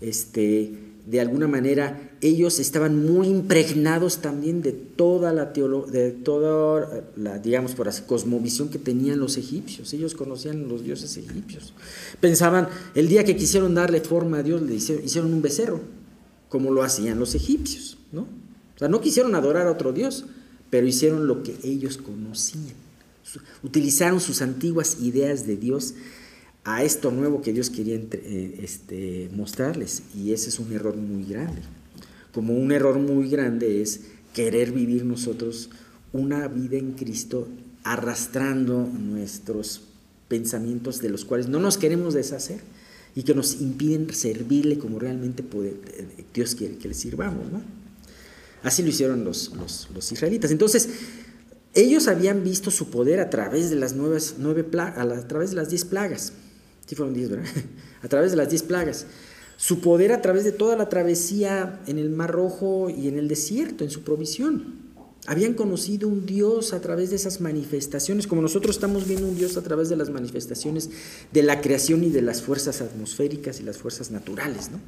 Este, 0.00 0.93
de 1.06 1.20
alguna 1.20 1.46
manera 1.46 2.12
ellos 2.22 2.58
estaban 2.58 3.04
muy 3.04 3.28
impregnados 3.28 4.18
también 4.18 4.62
de 4.62 4.72
toda 4.72 5.32
la 5.32 5.46
de 5.46 6.12
toda 6.12 7.04
la 7.16 7.38
digamos 7.38 7.74
por 7.74 7.88
así 7.88 8.02
cosmovisión 8.02 8.70
que 8.70 8.78
tenían 8.78 9.18
los 9.18 9.36
egipcios. 9.36 9.92
Ellos 9.92 10.14
conocían 10.14 10.68
los 10.68 10.82
dioses 10.82 11.16
egipcios. 11.16 11.74
Pensaban 12.20 12.68
el 12.94 13.08
día 13.08 13.24
que 13.24 13.36
quisieron 13.36 13.74
darle 13.74 14.00
forma 14.00 14.38
a 14.38 14.42
Dios 14.42 14.62
le 14.62 14.74
hicieron, 14.74 15.32
un 15.32 15.42
becerro 15.42 15.80
como 16.48 16.72
lo 16.72 16.82
hacían 16.82 17.18
los 17.18 17.34
egipcios 17.34 17.98
no 18.12 18.22
o 18.22 18.78
sea 18.78 18.88
no 18.88 19.00
quisieron 19.00 19.34
adorar 19.34 19.66
a 19.66 19.72
otro 19.72 19.92
dios 19.92 20.24
pero 20.74 20.88
hicieron 20.88 21.28
lo 21.28 21.44
que 21.44 21.54
ellos 21.62 21.98
conocían. 21.98 22.74
Utilizaron 23.62 24.18
sus 24.18 24.42
antiguas 24.42 24.98
ideas 25.00 25.46
de 25.46 25.56
Dios 25.56 25.94
a 26.64 26.82
esto 26.82 27.10
nuevo 27.10 27.42
que 27.42 27.52
Dios 27.52 27.70
quería 27.70 27.96
eh, 27.96 28.60
este, 28.62 29.28
mostrarles. 29.34 30.02
Y 30.14 30.32
ese 30.32 30.48
es 30.48 30.58
un 30.58 30.72
error 30.72 30.96
muy 30.96 31.24
grande. 31.24 31.62
Como 32.32 32.54
un 32.54 32.72
error 32.72 32.98
muy 32.98 33.28
grande 33.28 33.82
es 33.82 34.00
querer 34.32 34.72
vivir 34.72 35.04
nosotros 35.04 35.70
una 36.12 36.48
vida 36.48 36.76
en 36.76 36.92
Cristo 36.92 37.48
arrastrando 37.84 38.86
nuestros 38.86 39.82
pensamientos 40.28 41.00
de 41.00 41.10
los 41.10 41.24
cuales 41.24 41.48
no 41.48 41.60
nos 41.60 41.76
queremos 41.76 42.14
deshacer 42.14 42.60
y 43.14 43.22
que 43.22 43.34
nos 43.34 43.60
impiden 43.60 44.12
servirle 44.12 44.78
como 44.78 44.98
realmente 44.98 45.44
eh, 45.62 46.24
Dios 46.32 46.54
quiere 46.54 46.76
que 46.76 46.88
le 46.88 46.94
sirvamos. 46.94 47.44
Así 48.62 48.82
lo 48.82 48.88
hicieron 48.88 49.24
los, 49.24 49.52
los, 49.94 50.12
israelitas. 50.12 50.50
Entonces, 50.50 50.88
ellos 51.74 52.08
habían 52.08 52.42
visto 52.42 52.70
su 52.70 52.88
poder 52.88 53.20
a 53.20 53.28
través 53.28 53.68
de 53.68 53.76
las, 53.76 53.94
nuevas, 53.94 54.36
nueve 54.38 54.66
a 54.78 55.28
través 55.28 55.50
de 55.50 55.56
las 55.56 55.68
diez 55.68 55.84
plagas. 55.84 56.32
Sí 56.86 56.94
fueron 56.94 57.14
diez, 57.14 57.30
¿verdad? 57.30 57.46
a 58.02 58.08
través 58.08 58.30
de 58.30 58.36
las 58.36 58.50
diez 58.50 58.62
plagas. 58.62 59.06
Su 59.56 59.80
poder 59.80 60.12
a 60.12 60.20
través 60.20 60.44
de 60.44 60.52
toda 60.52 60.76
la 60.76 60.88
travesía 60.88 61.80
en 61.86 61.98
el 61.98 62.10
Mar 62.10 62.30
Rojo 62.30 62.90
y 62.90 63.08
en 63.08 63.18
el 63.18 63.28
desierto, 63.28 63.84
en 63.84 63.90
su 63.90 64.02
provisión. 64.02 64.84
Habían 65.26 65.54
conocido 65.54 66.06
un 66.08 66.26
Dios 66.26 66.74
a 66.74 66.80
través 66.82 67.08
de 67.10 67.16
esas 67.16 67.40
manifestaciones, 67.40 68.26
como 68.26 68.42
nosotros 68.42 68.76
estamos 68.76 69.08
viendo 69.08 69.26
un 69.26 69.36
Dios 69.36 69.56
a 69.56 69.62
través 69.62 69.88
de 69.88 69.96
las 69.96 70.10
manifestaciones 70.10 70.90
de 71.32 71.42
la 71.42 71.62
creación 71.62 72.04
y 72.04 72.10
de 72.10 72.20
las 72.20 72.42
fuerzas 72.42 72.82
atmosféricas 72.82 73.60
y 73.60 73.62
las 73.62 73.78
fuerzas 73.78 74.10
naturales, 74.10 74.70
¿no? 74.70 74.80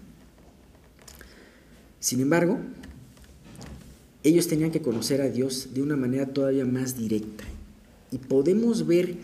Sin 2.00 2.20
embargo, 2.20 2.58
ellos 4.22 4.46
tenían 4.46 4.72
que 4.72 4.82
conocer 4.82 5.22
a 5.22 5.30
Dios 5.30 5.68
de 5.72 5.82
una 5.82 5.96
manera 5.96 6.26
todavía 6.26 6.66
más 6.66 6.98
directa. 6.98 7.44
Y 8.10 8.18
podemos 8.18 8.86
ver 8.86 9.16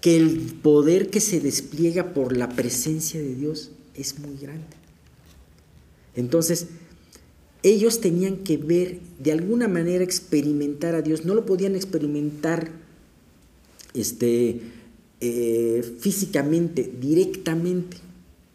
que 0.00 0.16
el 0.16 0.38
poder 0.62 1.10
que 1.10 1.20
se 1.20 1.40
despliega 1.40 2.14
por 2.14 2.36
la 2.36 2.50
presencia 2.50 3.20
de 3.20 3.34
Dios 3.34 3.70
es 3.94 4.18
muy 4.18 4.36
grande. 4.36 4.76
Entonces, 6.14 6.68
ellos 7.62 8.00
tenían 8.00 8.38
que 8.38 8.56
ver, 8.56 9.00
de 9.18 9.32
alguna 9.32 9.68
manera 9.68 10.04
experimentar 10.04 10.94
a 10.94 11.02
Dios, 11.02 11.24
no 11.24 11.34
lo 11.34 11.44
podían 11.44 11.74
experimentar 11.74 12.70
este, 13.94 14.60
eh, 15.20 15.96
físicamente, 16.00 16.90
directamente, 17.00 17.96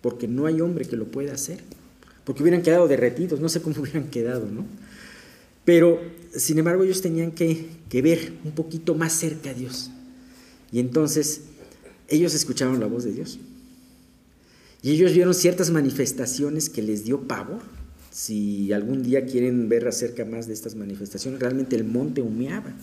porque 0.02 0.28
no 0.28 0.46
hay 0.46 0.62
hombre 0.62 0.86
que 0.86 0.96
lo 0.96 1.06
pueda 1.06 1.34
hacer, 1.34 1.60
porque 2.24 2.44
hubieran 2.44 2.62
quedado 2.62 2.88
derretidos, 2.88 3.42
no 3.42 3.50
sé 3.50 3.62
cómo 3.62 3.76
hubieran 3.82 4.10
quedado, 4.10 4.50
¿no? 4.50 4.66
Pero, 5.66 6.02
sin 6.36 6.58
embargo, 6.60 6.84
ellos 6.84 7.02
tenían 7.02 7.32
que, 7.32 7.68
que 7.90 8.02
ver 8.02 8.34
un 8.44 8.52
poquito 8.52 8.96
más 8.96 9.14
cerca 9.14 9.52
a 9.52 9.54
Dios. 9.54 9.92
Y 10.74 10.80
entonces 10.80 11.42
ellos 12.10 12.34
escucharon 12.34 12.80
la 12.80 12.88
voz 12.88 13.04
de 13.04 13.14
Dios. 13.14 13.40
Y 14.82 14.92
ellos 14.92 15.14
vieron 15.14 15.36
ciertas 15.36 15.70
manifestaciones 15.70 16.70
que 16.70 16.82
les 16.82 17.06
dio 17.06 17.28
pavor. 17.28 17.62
Si 18.12 18.74
algún 18.74 19.04
día 19.04 19.26
quieren 19.26 19.70
ver 19.70 19.88
acerca 19.88 20.26
más 20.26 20.48
de 20.48 20.54
estas 20.54 20.76
manifestaciones, 20.76 21.40
realmente 21.40 21.76
el 21.76 21.84
monte 21.84 22.22
humeaba. 22.22 22.74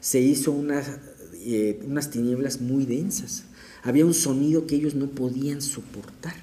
Se 0.00 0.20
hizo 0.20 0.54
eh, 1.40 1.80
unas 1.86 2.10
tinieblas 2.10 2.60
muy 2.60 2.84
densas. 2.84 3.44
Había 3.82 4.04
un 4.04 4.14
sonido 4.14 4.66
que 4.66 4.76
ellos 4.76 4.94
no 4.94 5.08
podían 5.08 5.62
soportar. 5.62 6.34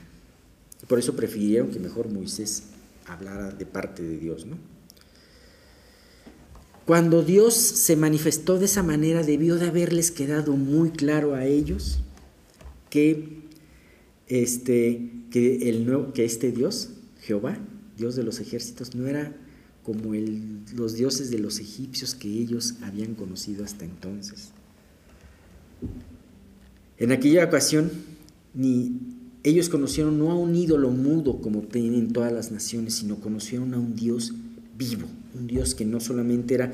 Por 0.88 0.98
eso 0.98 1.16
prefirieron 1.16 1.70
que 1.70 1.80
mejor 1.80 2.10
Moisés 2.10 2.64
hablara 3.06 3.52
de 3.52 3.66
parte 3.66 4.02
de 4.02 4.18
Dios, 4.18 4.46
¿no? 4.46 4.58
Cuando 6.86 7.24
Dios 7.24 7.54
se 7.54 7.96
manifestó 7.96 8.60
de 8.60 8.66
esa 8.66 8.84
manera, 8.84 9.24
debió 9.24 9.56
de 9.56 9.68
haberles 9.68 10.12
quedado 10.12 10.58
muy 10.58 10.92
claro 10.92 11.34
a 11.34 11.46
ellos 11.46 12.00
que 12.90 13.44
este, 14.28 15.10
que, 15.32 15.70
este 16.18 16.52
Dios, 16.52 16.90
Jehová, 17.22 17.58
Dios 17.98 18.16
de 18.16 18.24
los 18.24 18.40
ejércitos, 18.40 18.96
no 18.96 19.08
era 19.08 19.36
como 19.84 20.14
los 20.76 20.94
dioses 20.96 21.30
de 21.30 21.40
los 21.40 21.60
egipcios 21.60 22.16
que 22.16 22.28
ellos 22.28 22.76
habían 22.82 23.16
conocido 23.16 23.64
hasta 23.64 23.86
entonces. 23.86 24.50
En 26.98 27.12
aquella 27.12 27.46
ocasión, 27.46 27.92
ni 28.54 29.00
ellos 29.44 29.70
conocieron 29.70 30.18
no 30.18 30.32
a 30.32 30.36
un 30.36 30.56
ídolo 30.56 30.90
mudo 30.90 31.42
como 31.42 31.62
tienen 31.62 32.14
todas 32.14 32.32
las 32.32 32.52
naciones, 32.52 32.96
sino 32.96 33.18
conocieron 33.18 33.74
a 33.74 33.80
un 33.80 33.96
Dios 33.96 34.34
vivo, 34.78 35.08
un 35.34 35.48
Dios 35.48 35.76
que 35.76 35.86
no 35.86 36.00
solamente 36.00 36.56
era 36.56 36.74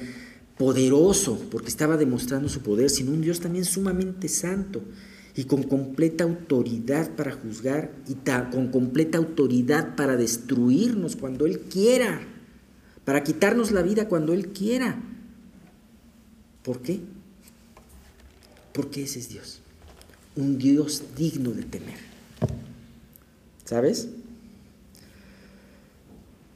poderoso, 0.58 1.40
porque 1.52 1.70
estaba 1.70 1.96
demostrando 1.98 2.50
su 2.50 2.62
poder, 2.62 2.90
sino 2.90 3.12
un 3.12 3.22
Dios 3.22 3.40
también 3.40 3.66
sumamente 3.66 4.28
santo, 4.28 4.82
y 5.36 5.46
con 5.46 5.64
completa 5.64 6.26
autoridad 6.26 7.12
para 7.16 7.32
juzgar 7.32 7.94
y 8.10 8.16
con 8.52 8.68
completa 8.72 9.18
autoridad 9.18 9.96
para 9.96 10.18
destruirnos 10.18 11.16
cuando 11.16 11.46
Él 11.46 11.62
quiera, 11.62 12.20
para 13.06 13.24
quitarnos 13.24 13.72
la 13.72 13.82
vida 13.82 14.10
cuando 14.10 14.34
Él 14.34 14.50
quiera. 14.50 15.02
¿Por 16.62 16.82
qué? 16.82 17.00
Porque 18.74 19.04
ese 19.04 19.20
es 19.20 19.30
Dios, 19.30 19.62
un 20.36 20.58
Dios 20.58 21.04
digno 21.16 21.52
de 21.52 21.64
temer. 21.64 22.00
¿Sabes? 23.64 24.10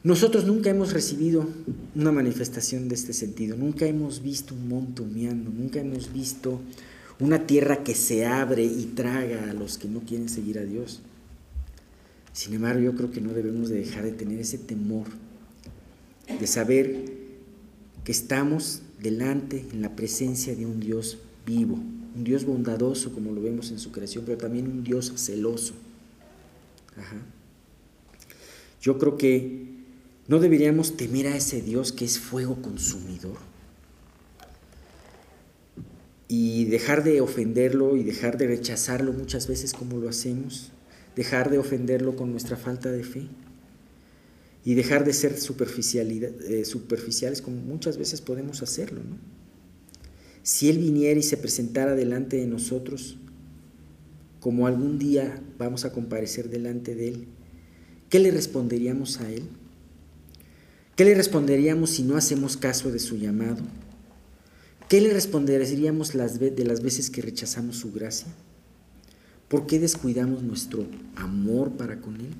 Nosotros 0.03 0.43
nunca 0.45 0.69
hemos 0.69 0.91
recibido 0.91 1.47
una 1.95 2.11
manifestación 2.11 2.89
de 2.89 2.95
este 2.95 3.13
sentido, 3.13 3.55
nunca 3.55 3.85
hemos 3.85 4.21
visto 4.21 4.53
un 4.53 4.67
monte 4.67 5.01
humeando, 5.01 5.49
nunca 5.49 5.79
hemos 5.79 6.11
visto 6.11 6.59
una 7.21 7.47
tierra 7.47 7.85
que 7.85 7.95
se 7.95 8.25
abre 8.25 8.65
y 8.65 8.91
traga 8.95 9.49
a 9.49 9.53
los 9.53 9.77
que 9.77 9.87
no 9.87 10.01
quieren 10.01 10.27
seguir 10.27 10.59
a 10.59 10.65
Dios. 10.65 11.01
Sin 12.33 12.53
embargo, 12.53 12.81
yo 12.81 12.95
creo 12.95 13.11
que 13.11 13.21
no 13.21 13.31
debemos 13.31 13.69
de 13.69 13.77
dejar 13.77 14.03
de 14.03 14.11
tener 14.11 14.41
ese 14.41 14.57
temor, 14.57 15.07
de 16.27 16.47
saber 16.47 17.05
que 18.03 18.11
estamos 18.11 18.81
delante 19.01 19.65
en 19.71 19.81
la 19.81 19.95
presencia 19.95 20.53
de 20.53 20.65
un 20.65 20.81
Dios 20.81 21.19
vivo, 21.45 21.75
un 21.75 22.23
Dios 22.25 22.43
bondadoso 22.43 23.13
como 23.13 23.31
lo 23.31 23.41
vemos 23.41 23.71
en 23.71 23.79
su 23.79 23.93
creación, 23.93 24.25
pero 24.25 24.37
también 24.37 24.67
un 24.67 24.83
Dios 24.83 25.13
celoso. 25.15 25.75
Yo 28.81 28.97
creo 28.97 29.17
que 29.17 29.82
no 30.27 30.39
deberíamos 30.39 30.95
temer 30.95 31.27
a 31.27 31.35
ese 31.35 31.61
Dios 31.61 31.91
que 31.91 32.05
es 32.05 32.19
fuego 32.19 32.61
consumidor 32.61 33.37
y 36.27 36.65
dejar 36.65 37.03
de 37.03 37.21
ofenderlo 37.21 37.95
y 37.95 38.03
dejar 38.03 38.37
de 38.37 38.47
rechazarlo 38.47 39.13
muchas 39.13 39.47
veces 39.47 39.73
como 39.73 39.99
lo 39.99 40.09
hacemos, 40.09 40.71
dejar 41.15 41.51
de 41.51 41.59
ofenderlo 41.59 42.15
con 42.15 42.31
nuestra 42.31 42.57
falta 42.57 42.91
de 42.91 43.03
fe 43.03 43.27
y 44.65 44.73
dejar 44.75 45.05
de 45.05 45.13
ser 45.13 45.33
eh, 45.33 46.65
superficiales 46.65 47.41
como 47.41 47.57
muchas 47.57 47.97
veces 47.97 48.21
podemos 48.21 48.63
hacerlo. 48.63 49.01
Si 50.41 50.69
Él 50.69 50.79
viniera 50.79 51.19
y 51.19 51.23
se 51.23 51.37
presentara 51.37 51.95
delante 51.95 52.37
de 52.37 52.47
nosotros, 52.47 53.17
como 54.39 54.67
algún 54.67 54.99
día 54.99 55.41
vamos 55.57 55.85
a 55.85 55.91
comparecer 55.91 56.49
delante 56.49 56.95
de 56.95 57.09
Él, 57.09 57.27
¿qué 58.09 58.19
le 58.19 58.31
responderíamos 58.31 59.19
a 59.19 59.29
Él? 59.29 59.43
¿Qué 60.95 61.05
le 61.05 61.15
responderíamos 61.15 61.89
si 61.89 62.03
no 62.03 62.17
hacemos 62.17 62.55
caso 62.55 62.91
de 62.91 62.99
su 62.99 63.17
llamado? 63.17 63.63
¿Qué 64.87 65.01
le 65.01 65.11
responderíamos 65.11 66.13
de 66.13 66.65
las 66.65 66.81
veces 66.81 67.09
que 67.09 67.21
rechazamos 67.21 67.77
su 67.77 67.91
gracia? 67.91 68.27
¿Por 69.47 69.65
qué 69.65 69.79
descuidamos 69.79 70.43
nuestro 70.43 70.85
amor 71.15 71.71
para 71.71 71.99
con 71.99 72.15
Él? 72.15 72.33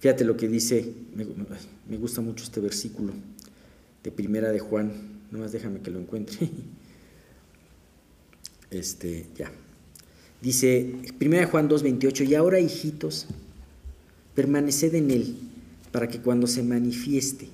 Fíjate 0.00 0.24
lo 0.24 0.36
que 0.36 0.48
dice, 0.48 0.94
me, 1.14 1.96
gusta 1.96 2.20
mucho 2.20 2.44
este 2.44 2.60
versículo 2.60 3.12
de 4.02 4.10
Primera 4.10 4.50
de 4.50 4.58
Juan, 4.58 4.92
nomás 5.30 5.52
déjame 5.52 5.80
que 5.80 5.90
lo 5.90 6.00
encuentre. 6.00 6.50
Este, 8.70 9.26
ya. 9.36 9.50
Dice 10.40 10.94
Primera 11.18 11.44
de 11.44 11.50
Juan 11.50 11.68
2:28, 11.68 12.28
y 12.28 12.36
ahora 12.36 12.60
hijitos, 12.60 13.26
permaneced 14.36 14.94
en 14.94 15.10
Él, 15.10 15.36
para 15.92 16.08
que 16.08 16.20
cuando 16.20 16.46
se 16.46 16.62
manifieste 16.62 17.48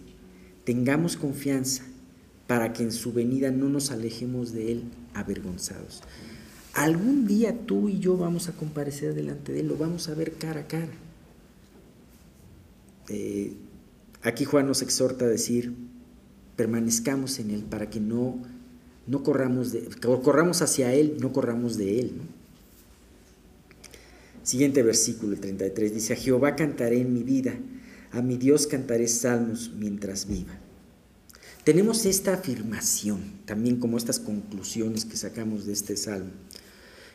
tengamos 0.65 1.17
confianza 1.17 1.85
para 2.47 2.73
que 2.73 2.83
en 2.83 2.93
su 2.93 3.13
venida 3.13 3.51
no 3.51 3.69
nos 3.69 3.91
alejemos 3.91 4.53
de 4.53 4.73
Él 4.73 4.83
avergonzados. 5.15 6.03
Algún 6.75 7.27
día 7.27 7.57
tú 7.67 7.89
y 7.89 7.99
yo 7.99 8.17
vamos 8.17 8.49
a 8.49 8.53
comparecer 8.53 9.15
delante 9.15 9.53
de 9.53 9.61
Él, 9.61 9.69
lo 9.69 9.77
vamos 9.77 10.09
a 10.09 10.15
ver 10.15 10.33
cara 10.33 10.61
a 10.61 10.67
cara. 10.67 10.93
Eh, 13.09 13.55
aquí 14.23 14.45
Juan 14.45 14.67
nos 14.67 14.83
exhorta 14.83 15.25
a 15.25 15.29
decir, 15.29 15.73
permanezcamos 16.57 17.39
en 17.39 17.51
Él 17.51 17.63
para 17.63 17.89
que 17.89 18.01
no, 18.01 18.39
no 19.07 19.23
corramos, 19.23 19.73
de, 19.73 19.89
corramos 20.01 20.63
hacia 20.63 20.93
Él, 20.93 21.17
no 21.21 21.33
corramos 21.33 21.77
de 21.77 22.01
Él. 22.01 22.13
Siguiente 24.43 24.83
versículo, 24.83 25.33
el 25.33 25.41
33, 25.41 25.95
dice, 25.95 26.13
a 26.13 26.17
Jehová 26.17 26.55
cantaré 26.55 27.01
en 27.01 27.13
mi 27.13 27.25
vida, 27.25 27.55
a 28.13 28.23
mi 28.23 28.37
Dios 28.37 28.67
cantaré 28.67 29.09
salmos 29.09 29.71
mientras 29.75 30.27
viva. 30.27 30.59
Tenemos 31.65 32.07
esta 32.07 32.35
afirmación, 32.35 33.21
también 33.45 33.81
como 33.81 33.97
estas 33.97 34.21
conclusiones 34.21 35.05
que 35.05 35.17
sacamos 35.17 35.67
de 35.67 35.73
este 35.73 35.97
salmo, 35.97 36.31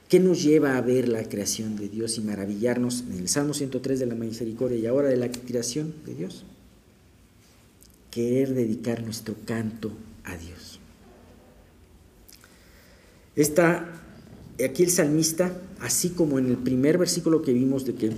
que 0.09 0.19
nos 0.19 0.43
lleva 0.43 0.75
a 0.75 0.81
ver 0.81 1.07
la 1.07 1.23
creación 1.23 1.77
de 1.77 1.87
Dios 1.87 2.17
y 2.17 2.21
maravillarnos 2.21 3.05
en 3.09 3.19
el 3.19 3.29
Salmo 3.29 3.53
103 3.53 3.97
de 3.97 4.05
la 4.07 4.15
misericordia 4.15 4.77
y 4.77 4.85
ahora 4.85 5.07
de 5.07 5.15
la 5.15 5.31
creación 5.31 5.93
de 6.05 6.15
Dios. 6.15 6.43
Querer 8.09 8.53
dedicar 8.53 9.03
nuestro 9.03 9.35
canto 9.45 9.93
a 10.25 10.35
Dios. 10.35 10.81
Está 13.37 13.87
aquí 14.61 14.83
el 14.83 14.89
salmista, 14.89 15.57
así 15.79 16.09
como 16.09 16.39
en 16.39 16.47
el 16.47 16.57
primer 16.57 16.97
versículo 16.97 17.41
que 17.41 17.53
vimos 17.53 17.85
de 17.85 17.95
que 17.95 18.11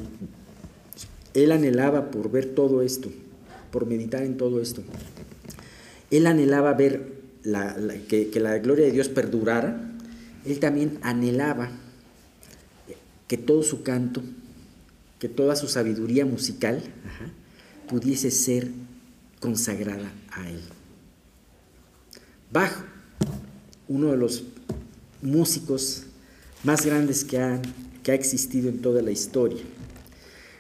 él 1.33 1.51
anhelaba 1.51 2.11
por 2.11 2.31
ver 2.31 2.45
todo 2.45 2.81
esto, 2.81 3.11
por 3.71 3.85
meditar 3.85 4.23
en 4.23 4.37
todo 4.37 4.61
esto. 4.61 4.83
Él 6.11 6.27
anhelaba 6.27 6.73
ver 6.73 7.13
que, 8.07 8.31
la 8.35 8.57
gloria 8.59 8.85
de 8.85 8.91
Dios 8.91 9.09
perdurara. 9.09 9.89
Él 10.45 10.59
también 10.59 10.99
anhelaba 11.01 11.71
que 13.27 13.37
todo 13.37 13.63
su 13.63 13.81
canto, 13.83 14.21
que 15.19 15.29
toda 15.29 15.55
su 15.55 15.67
sabiduría 15.67 16.25
musical 16.25 16.81
pudiese 17.87 18.29
ser 18.29 18.69
consagrada 19.39 20.11
a 20.31 20.49
Él. 20.49 20.61
Bach, 22.51 22.71
uno 23.87 24.11
de 24.11 24.17
los 24.17 24.43
músicos 25.21 26.03
más 26.63 26.85
grandes 26.85 27.23
que 27.23 27.39
ha, 27.39 27.61
que 28.03 28.11
ha 28.11 28.15
existido 28.15 28.69
en 28.69 28.79
toda 28.81 29.01
la 29.01 29.11
historia, 29.11 29.63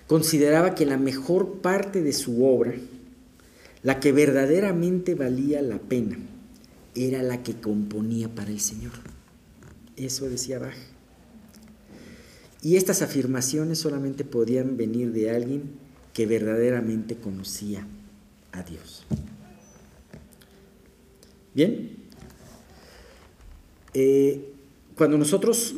consideraba 0.07 0.75
que 0.75 0.85
la 0.85 0.97
mejor 0.97 1.59
parte 1.61 2.01
de 2.01 2.13
su 2.13 2.45
obra 2.45 2.73
la 3.83 3.99
que 3.99 4.11
verdaderamente 4.13 5.13
valía 5.13 5.61
la 5.61 5.77
pena 5.77 6.17
era 6.95 7.21
la 7.21 7.43
que 7.43 7.55
componía 7.55 8.29
para 8.29 8.49
el 8.49 8.61
Señor. 8.61 8.93
Eso 9.97 10.29
decía 10.29 10.59
Bach. 10.59 10.75
Y 12.61 12.77
estas 12.77 13.01
afirmaciones 13.01 13.79
solamente 13.79 14.23
podían 14.23 14.77
venir 14.77 15.11
de 15.11 15.31
alguien 15.31 15.63
que 16.13 16.25
verdaderamente 16.25 17.17
conocía 17.17 17.85
a 18.53 18.63
Dios. 18.63 19.05
Bien, 21.53 21.97
eh, 23.93 24.53
cuando 24.95 25.17
nosotros, 25.17 25.75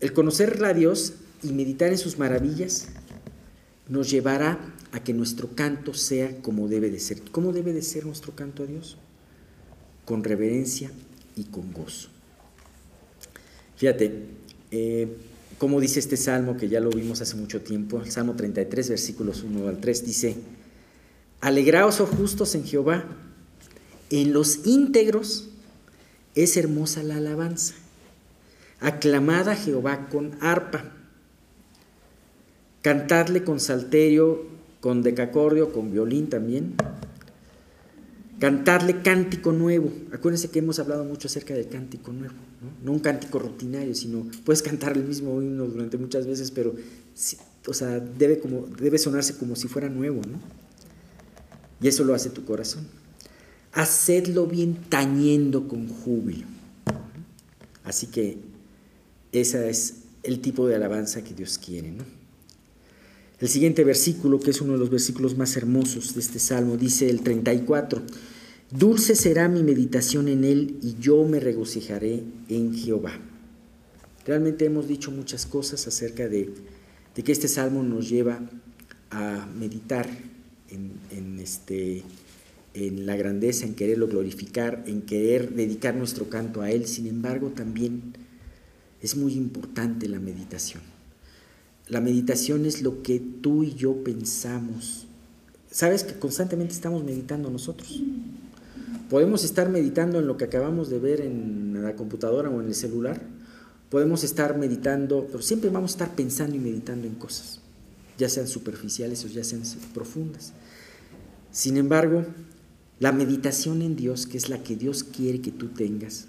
el 0.00 0.12
conocer 0.12 0.62
a 0.64 0.74
Dios 0.74 1.14
y 1.42 1.52
meditar 1.52 1.90
en 1.90 1.98
sus 1.98 2.18
maravillas, 2.18 2.88
nos 3.92 4.10
llevará 4.10 4.58
a 4.92 5.04
que 5.04 5.12
nuestro 5.12 5.54
canto 5.54 5.92
sea 5.92 6.40
como 6.40 6.66
debe 6.66 6.90
de 6.90 6.98
ser. 6.98 7.20
¿Cómo 7.30 7.52
debe 7.52 7.74
de 7.74 7.82
ser 7.82 8.06
nuestro 8.06 8.34
canto 8.34 8.62
a 8.62 8.66
Dios? 8.66 8.96
Con 10.06 10.24
reverencia 10.24 10.90
y 11.36 11.44
con 11.44 11.74
gozo. 11.74 12.08
Fíjate, 13.76 14.28
eh, 14.70 15.14
como 15.58 15.78
dice 15.78 16.00
este 16.00 16.16
salmo 16.16 16.56
que 16.56 16.70
ya 16.70 16.80
lo 16.80 16.88
vimos 16.88 17.20
hace 17.20 17.36
mucho 17.36 17.60
tiempo, 17.60 18.00
el 18.00 18.10
Salmo 18.10 18.34
33, 18.34 18.88
versículos 18.88 19.42
1 19.42 19.68
al 19.68 19.78
3, 19.78 20.06
dice, 20.06 20.36
Alegraos, 21.42 22.00
oh 22.00 22.06
justos, 22.06 22.54
en 22.54 22.64
Jehová, 22.64 23.04
en 24.08 24.32
los 24.32 24.66
íntegros 24.66 25.50
es 26.34 26.56
hermosa 26.56 27.02
la 27.02 27.18
alabanza. 27.18 27.74
Aclamad 28.80 29.50
a 29.50 29.54
Jehová 29.54 30.08
con 30.08 30.34
arpa, 30.40 31.01
cantadle 32.82 33.44
con 33.44 33.60
salterio, 33.60 34.44
con 34.80 35.02
decacordio, 35.02 35.72
con 35.72 35.92
violín 35.92 36.28
también, 36.28 36.74
cantarle 38.40 39.02
cántico 39.02 39.52
nuevo. 39.52 39.92
Acuérdense 40.12 40.50
que 40.50 40.58
hemos 40.58 40.80
hablado 40.80 41.04
mucho 41.04 41.28
acerca 41.28 41.54
del 41.54 41.68
cántico 41.68 42.12
nuevo, 42.12 42.34
¿no? 42.84 42.92
un 42.92 42.98
cántico 42.98 43.38
rutinario, 43.38 43.94
sino 43.94 44.26
puedes 44.44 44.62
cantar 44.62 44.96
el 44.96 45.04
mismo 45.04 45.40
himno 45.40 45.66
durante 45.66 45.96
muchas 45.96 46.26
veces, 46.26 46.50
pero 46.50 46.74
o 47.66 47.72
sea, 47.72 48.00
debe, 48.00 48.40
como, 48.40 48.66
debe 48.66 48.98
sonarse 48.98 49.36
como 49.36 49.54
si 49.54 49.68
fuera 49.68 49.88
nuevo, 49.88 50.20
¿no? 50.28 50.40
Y 51.80 51.88
eso 51.88 52.02
lo 52.02 52.14
hace 52.14 52.30
tu 52.30 52.44
corazón. 52.44 52.86
Hacedlo 53.72 54.46
bien 54.46 54.76
tañendo 54.88 55.68
con 55.68 55.88
júbilo. 55.88 56.46
Así 57.84 58.08
que 58.08 58.38
ese 59.30 59.70
es 59.70 59.94
el 60.22 60.40
tipo 60.40 60.66
de 60.66 60.74
alabanza 60.76 61.22
que 61.22 61.34
Dios 61.34 61.58
quiere, 61.58 61.92
¿no? 61.92 62.21
El 63.42 63.48
siguiente 63.48 63.82
versículo, 63.82 64.38
que 64.38 64.52
es 64.52 64.60
uno 64.60 64.74
de 64.74 64.78
los 64.78 64.88
versículos 64.88 65.36
más 65.36 65.56
hermosos 65.56 66.14
de 66.14 66.20
este 66.20 66.38
salmo, 66.38 66.76
dice 66.76 67.10
el 67.10 67.22
34, 67.22 68.00
Dulce 68.70 69.16
será 69.16 69.48
mi 69.48 69.64
meditación 69.64 70.28
en 70.28 70.44
él 70.44 70.78
y 70.80 70.94
yo 71.00 71.24
me 71.24 71.40
regocijaré 71.40 72.22
en 72.48 72.72
Jehová. 72.72 73.18
Realmente 74.24 74.64
hemos 74.64 74.86
dicho 74.86 75.10
muchas 75.10 75.44
cosas 75.44 75.88
acerca 75.88 76.28
de, 76.28 76.54
que 77.16 77.32
este 77.32 77.48
salmo 77.48 77.82
nos 77.82 78.08
lleva 78.08 78.48
a 79.10 79.48
meditar 79.58 80.08
en, 80.68 81.40
este, 81.40 82.04
en 82.74 83.06
la 83.06 83.16
grandeza, 83.16 83.66
en 83.66 83.74
quererlo 83.74 84.06
glorificar, 84.06 84.84
en 84.86 85.02
querer 85.02 85.52
dedicar 85.52 85.96
nuestro 85.96 86.28
canto 86.28 86.62
a 86.62 86.70
Él. 86.70 86.86
Sin 86.86 87.08
embargo, 87.08 87.48
también 87.48 88.12
es 89.00 89.16
muy 89.16 89.32
importante 89.32 90.08
la 90.08 90.20
meditación. 90.20 90.91
La 91.88 92.00
meditación 92.00 92.64
es 92.66 92.82
lo 92.82 93.02
que 93.02 93.20
tú 93.20 93.64
y 93.64 93.74
yo 93.74 94.02
pensamos. 94.04 95.06
Sabes 95.70 96.04
que 96.04 96.18
constantemente 96.18 96.74
estamos 96.74 97.02
meditando 97.02 97.50
nosotros. 97.50 98.02
Podemos 99.10 99.44
estar 99.44 99.68
meditando 99.68 100.18
en 100.18 100.26
lo 100.26 100.36
que 100.36 100.44
acabamos 100.44 100.88
de 100.88 100.98
ver 100.98 101.20
en 101.20 101.82
la 101.82 101.96
computadora 101.96 102.48
o 102.48 102.60
en 102.60 102.68
el 102.68 102.74
celular. 102.74 103.20
Podemos 103.90 104.24
estar 104.24 104.56
meditando, 104.56 105.26
pero 105.30 105.42
siempre 105.42 105.70
vamos 105.70 105.92
a 105.92 105.94
estar 105.94 106.16
pensando 106.16 106.56
y 106.56 106.58
meditando 106.58 107.06
en 107.06 107.14
cosas, 107.16 107.60
ya 108.16 108.28
sean 108.30 108.48
superficiales 108.48 109.22
o 109.24 109.28
ya 109.28 109.44
sean 109.44 109.62
profundas. 109.92 110.54
Sin 111.50 111.76
embargo, 111.76 112.24
la 113.00 113.12
meditación 113.12 113.82
en 113.82 113.96
Dios, 113.96 114.26
que 114.26 114.38
es 114.38 114.48
la 114.48 114.62
que 114.62 114.76
Dios 114.76 115.04
quiere 115.04 115.42
que 115.42 115.50
tú 115.50 115.68
tengas, 115.68 116.26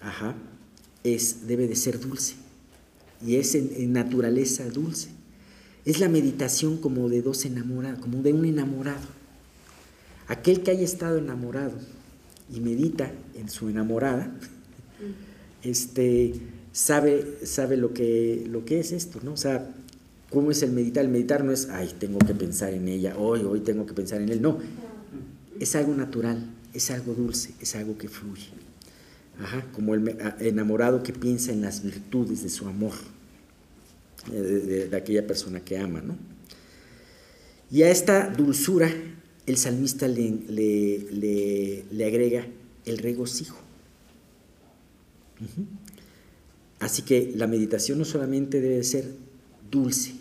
ajá, 0.00 0.34
es, 1.04 1.46
debe 1.46 1.68
de 1.68 1.76
ser 1.76 2.00
dulce. 2.00 2.36
Y 3.24 3.36
es 3.36 3.54
en, 3.54 3.92
naturaleza 3.92 4.68
dulce. 4.68 5.10
Es 5.84 6.00
la 6.00 6.08
meditación 6.08 6.78
como 6.78 7.08
de 7.08 7.22
dos 7.22 7.44
enamorados, 7.44 8.00
como 8.00 8.22
de 8.22 8.32
un 8.32 8.44
enamorado. 8.44 9.06
Aquel 10.26 10.62
que 10.62 10.70
haya 10.70 10.84
estado 10.84 11.18
enamorado 11.18 11.72
y 12.54 12.60
medita 12.60 13.10
en 13.34 13.48
su 13.48 13.68
enamorada, 13.68 14.30
este, 15.62 16.34
sabe, 16.72 17.38
sabe 17.44 17.76
lo, 17.76 17.92
que, 17.94 18.46
lo 18.48 18.64
que 18.64 18.80
es 18.80 18.92
esto, 18.92 19.20
¿no? 19.22 19.32
O 19.32 19.36
sea, 19.36 19.74
¿cómo 20.30 20.50
es 20.50 20.62
el 20.62 20.72
meditar? 20.72 21.04
El 21.04 21.10
meditar 21.10 21.44
no 21.44 21.52
es, 21.52 21.68
ay, 21.70 21.94
tengo 21.98 22.18
que 22.18 22.34
pensar 22.34 22.74
en 22.74 22.88
ella, 22.88 23.16
hoy, 23.16 23.40
hoy 23.40 23.60
tengo 23.60 23.86
que 23.86 23.94
pensar 23.94 24.20
en 24.20 24.28
él. 24.28 24.42
No, 24.42 24.58
es 25.58 25.74
algo 25.74 25.94
natural, 25.94 26.44
es 26.74 26.90
algo 26.90 27.14
dulce, 27.14 27.54
es 27.60 27.74
algo 27.74 27.96
que 27.96 28.08
fluye. 28.08 28.67
Ajá, 29.40 29.64
como 29.72 29.94
el 29.94 30.16
enamorado 30.40 31.02
que 31.02 31.12
piensa 31.12 31.52
en 31.52 31.62
las 31.62 31.82
virtudes 31.82 32.42
de 32.42 32.48
su 32.48 32.66
amor, 32.66 32.94
de, 34.30 34.88
de 34.88 34.96
aquella 34.96 35.26
persona 35.26 35.60
que 35.60 35.78
ama, 35.78 36.00
¿no? 36.00 36.16
Y 37.70 37.82
a 37.82 37.90
esta 37.90 38.28
dulzura 38.28 38.90
el 39.48 39.56
salmista 39.56 40.06
le, 40.08 40.30
le, 41.90 42.04
agrega 42.04 42.46
el 42.84 42.98
regocijo. 42.98 43.58
Así 46.80 47.02
que 47.02 47.32
la 47.34 47.46
meditación 47.46 47.98
no 47.98 48.04
solamente 48.04 48.60
debe 48.60 48.84
ser 48.84 49.10
dulce, 49.70 50.12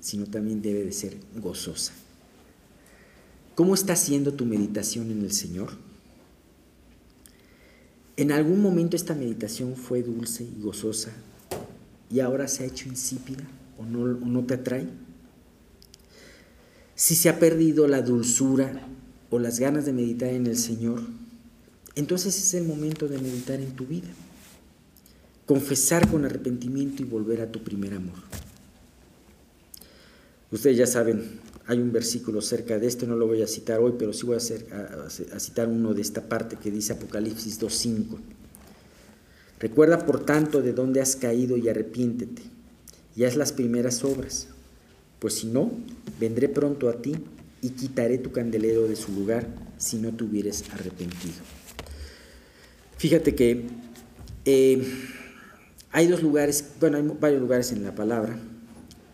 sino 0.00 0.26
también 0.26 0.60
debe 0.60 0.84
de 0.84 0.92
ser 0.92 1.16
gozosa. 1.36 1.92
¿Cómo 3.54 3.74
está 3.74 3.94
siendo 3.94 4.34
tu 4.34 4.44
meditación 4.44 5.10
en 5.12 5.22
el 5.22 5.32
Señor? 5.32 5.70
¿En 8.16 8.30
algún 8.30 8.62
momento 8.62 8.96
esta 8.96 9.14
meditación 9.14 9.74
fue 9.74 10.02
dulce 10.02 10.44
y 10.44 10.62
gozosa 10.62 11.10
y 12.10 12.20
ahora 12.20 12.46
se 12.46 12.62
ha 12.62 12.66
hecho 12.66 12.88
insípida 12.88 13.42
o 13.76 13.84
no, 13.84 14.44
te 14.44 14.54
atrae? 14.54 14.86
Si 16.94 17.16
se 17.16 17.28
ha 17.28 17.40
perdido 17.40 17.88
la 17.88 18.02
dulzura 18.02 18.86
o 19.30 19.40
las 19.40 19.58
ganas 19.58 19.84
de 19.84 19.92
meditar 19.92 20.28
en 20.28 20.46
el 20.46 20.56
Señor, 20.56 21.02
entonces 21.96 22.38
es 22.38 22.54
el 22.54 22.64
momento 22.64 23.08
de 23.08 23.18
meditar 23.18 23.60
en 23.60 23.72
tu 23.72 23.84
vida. 23.84 24.08
Confesar 25.46 26.08
con 26.08 26.24
arrepentimiento 26.24 27.02
y 27.02 27.06
volver 27.06 27.40
a 27.40 27.50
tu 27.50 27.64
primer 27.64 27.94
amor. 27.94 28.14
Ustedes 30.52 30.76
ya 30.76 30.86
saben, 30.86 31.40
hay 31.66 31.78
un 31.78 31.92
versículo 31.92 32.40
cerca 32.42 32.78
de 32.78 32.86
esto, 32.86 33.06
no 33.06 33.16
lo 33.16 33.26
voy 33.26 33.42
a 33.42 33.46
citar 33.46 33.80
hoy, 33.80 33.94
pero 33.98 34.12
sí 34.12 34.26
voy 34.26 34.36
a, 34.36 35.40
citar 35.40 35.68
uno 35.68 35.94
de 35.94 36.02
esta 36.02 36.28
parte 36.28 36.56
que 36.56 36.70
dice 36.70 36.92
Apocalipsis 36.92 37.60
2.5. 37.60 38.18
Recuerda 39.60 40.04
por 40.04 40.24
tanto 40.24 40.60
de 40.60 40.72
dónde 40.72 41.00
has 41.00 41.16
caído 41.16 41.56
y 41.56 41.68
arrepiéntete, 41.68 42.42
y 43.16 43.24
haz 43.24 43.36
las 43.36 43.52
primeras 43.52 44.04
obras 44.04 44.48
pues 45.24 45.36
si 45.36 45.46
no, 45.46 45.70
vendré 46.20 46.50
pronto 46.50 46.90
a 46.90 47.00
ti 47.00 47.14
y 47.62 47.70
quitaré 47.70 48.18
tu 48.18 48.30
candelero 48.30 48.86
de 48.86 48.94
su 48.94 49.10
lugar 49.10 49.46
si 49.78 49.96
no 49.96 50.14
te 50.14 50.22
hubieres 50.22 50.64
arrepentido. 50.70 51.36
Fíjate 52.98 53.34
que 53.34 53.64
eh, 54.44 54.86
hay 55.92 56.08
dos 56.08 56.22
lugares, 56.22 56.72
bueno, 56.78 56.98
hay 56.98 57.04
varios 57.18 57.40
lugares 57.40 57.72
en 57.72 57.84
la 57.84 57.94
palabra, 57.94 58.38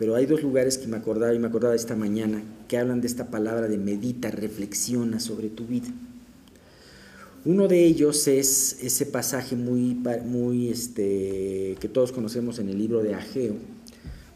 pero 0.00 0.16
hay 0.16 0.24
dos 0.24 0.42
lugares 0.42 0.78
que 0.78 0.88
me 0.88 0.96
acordaba 0.96 1.34
y 1.34 1.38
me 1.38 1.48
acordaba 1.48 1.74
esta 1.74 1.94
mañana 1.94 2.42
que 2.68 2.78
hablan 2.78 3.02
de 3.02 3.06
esta 3.06 3.26
palabra 3.26 3.68
de 3.68 3.76
medita, 3.76 4.30
reflexiona 4.30 5.20
sobre 5.20 5.50
tu 5.50 5.66
vida. 5.66 5.88
Uno 7.44 7.68
de 7.68 7.84
ellos 7.84 8.26
es 8.26 8.78
ese 8.82 9.04
pasaje 9.04 9.56
muy, 9.56 10.00
muy 10.24 10.70
este, 10.70 11.76
que 11.80 11.88
todos 11.92 12.12
conocemos 12.12 12.58
en 12.58 12.70
el 12.70 12.78
libro 12.78 13.02
de 13.02 13.14
Ageo, 13.14 13.56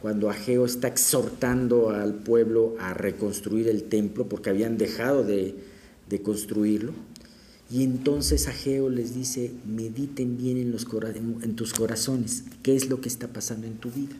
cuando 0.03 0.29
Ageo 0.29 0.67
está 0.67 0.89
exhortando 0.89 1.89
al 1.89 2.13
pueblo 2.13 2.77
a 2.79 2.93
reconstruir 2.93 3.67
el 3.69 3.85
templo 3.85 4.29
porque 4.29 4.51
habían 4.51 4.77
dejado 4.77 5.25
de, 5.25 5.55
construirlo. 6.23 6.93
Y 7.71 7.85
entonces 7.85 8.49
Ageo 8.49 8.91
les 8.91 9.15
dice, 9.15 9.51
mediten 9.65 10.37
bien 10.37 10.59
en, 10.59 10.73
los, 10.73 10.87
en 11.43 11.57
tus 11.57 11.73
corazones, 11.73 12.45
qué 12.63 12.77
es 12.77 12.91
lo 12.91 13.01
que 13.01 13.09
está 13.09 13.29
pasando 13.29 13.67
en 13.67 13.79
tu 13.79 13.91
vida. 13.91 14.15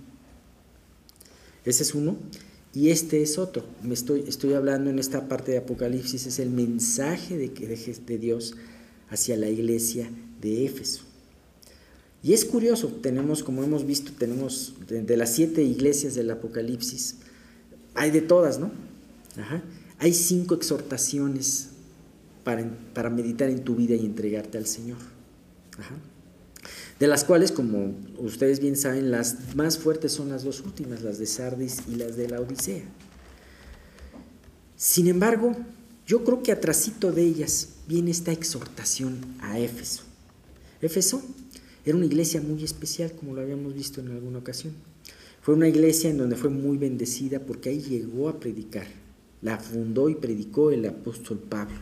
Ese 1.65 1.83
es 1.83 1.95
uno. 1.95 2.17
Y 2.75 2.91
este 2.91 3.23
es 3.23 3.39
otro. 3.39 3.65
Me 3.83 3.95
estoy, 3.95 4.25
estoy 4.27 4.55
hablando 4.55 4.91
en 4.91 4.99
esta 4.99 5.29
parte 5.29 5.53
de 5.53 5.59
Apocalipsis, 5.59 6.27
es 6.27 6.39
el 6.41 6.51
mensaje 6.51 7.37
de, 7.39 7.49
de 7.49 8.19
Dios 8.19 8.57
hacia 9.11 9.37
la 9.37 9.49
iglesia 9.49 10.11
de 10.41 10.65
Éfeso. 10.67 11.03
Y 12.25 12.33
es 12.33 12.47
curioso, 12.47 12.89
tenemos, 12.89 13.43
como 13.43 13.63
hemos 13.63 13.87
visto, 13.87 14.11
tenemos 14.19 14.75
de, 14.89 15.17
las 15.17 15.35
siete 15.35 15.63
iglesias 15.63 16.15
del 16.15 16.31
Apocalipsis, 16.31 17.17
hay 17.95 18.11
de 18.11 18.23
todas, 18.23 18.59
¿no? 18.59 18.73
Hay 19.99 20.15
cinco 20.15 20.55
exhortaciones 20.55 21.69
para, 22.43 22.65
para, 22.95 23.11
meditar 23.11 23.51
en 23.51 23.63
tu 23.63 23.77
vida 23.77 23.95
y 23.95 24.07
entregarte 24.07 24.57
al 24.57 24.67
Señor. 24.67 24.97
De 27.01 27.09
las 27.09 27.25
cuales, 27.25 27.51
como 27.51 27.95
ustedes 28.19 28.61
bien 28.61 28.77
saben, 28.77 29.11
las 29.11 29.57
más 29.57 29.79
fuertes 29.79 30.13
son 30.13 30.29
las 30.29 30.45
dos 30.45 30.61
últimas, 30.61 31.03
las 31.03 31.19
de 31.19 31.27
Sardis 31.27 31.83
y 31.89 31.97
las 31.97 32.17
de 32.17 32.29
la 32.29 32.41
Odisea. 32.41 32.85
Sin 34.77 35.09
embargo, 35.09 35.57
yo 36.07 36.23
creo 36.23 36.43
que 36.43 36.53
atrásito 36.53 37.11
de 37.11 37.23
ellas 37.23 37.71
viene 37.89 38.11
esta 38.11 38.33
exhortación 38.33 39.19
a 39.41 39.59
Éfeso. 39.59 40.03
Éfeso 40.81 41.23
era 41.85 41.97
una 41.97 42.07
iglesia 42.07 42.41
muy 42.41 42.63
especial, 42.63 43.13
como 43.13 43.35
lo 43.35 43.41
habíamos 43.41 43.75
visto 43.75 44.01
en 44.01 44.11
alguna 44.11 44.39
ocasión. 44.39 44.75
Fue 45.43 45.55
una 45.55 45.69
iglesia 45.69 46.11
en 46.11 46.19
donde 46.19 46.37
fue 46.37 46.49
muy 46.49 46.79
bendecida 46.79 47.41
porque 47.41 47.71
ahí 47.71 47.81
llegó 47.81 48.29
a 48.29 48.39
predicar. 48.39 48.87
La 49.43 49.59
fundó 49.59 50.09
y 50.09 50.15
predicó 50.15 50.71
el 50.71 50.87
apóstol 50.87 51.39
Pablo. 51.39 51.77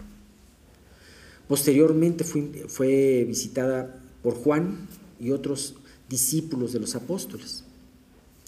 Posteriormente 1.46 2.24
fue, 2.24 2.64
fue 2.66 3.24
visitada 3.26 4.00
por 4.22 4.34
Juan 4.34 4.88
y 5.22 5.30
otros 5.30 5.74
discípulos 6.08 6.72
de 6.72 6.80
los 6.80 6.94
apóstoles. 6.94 7.64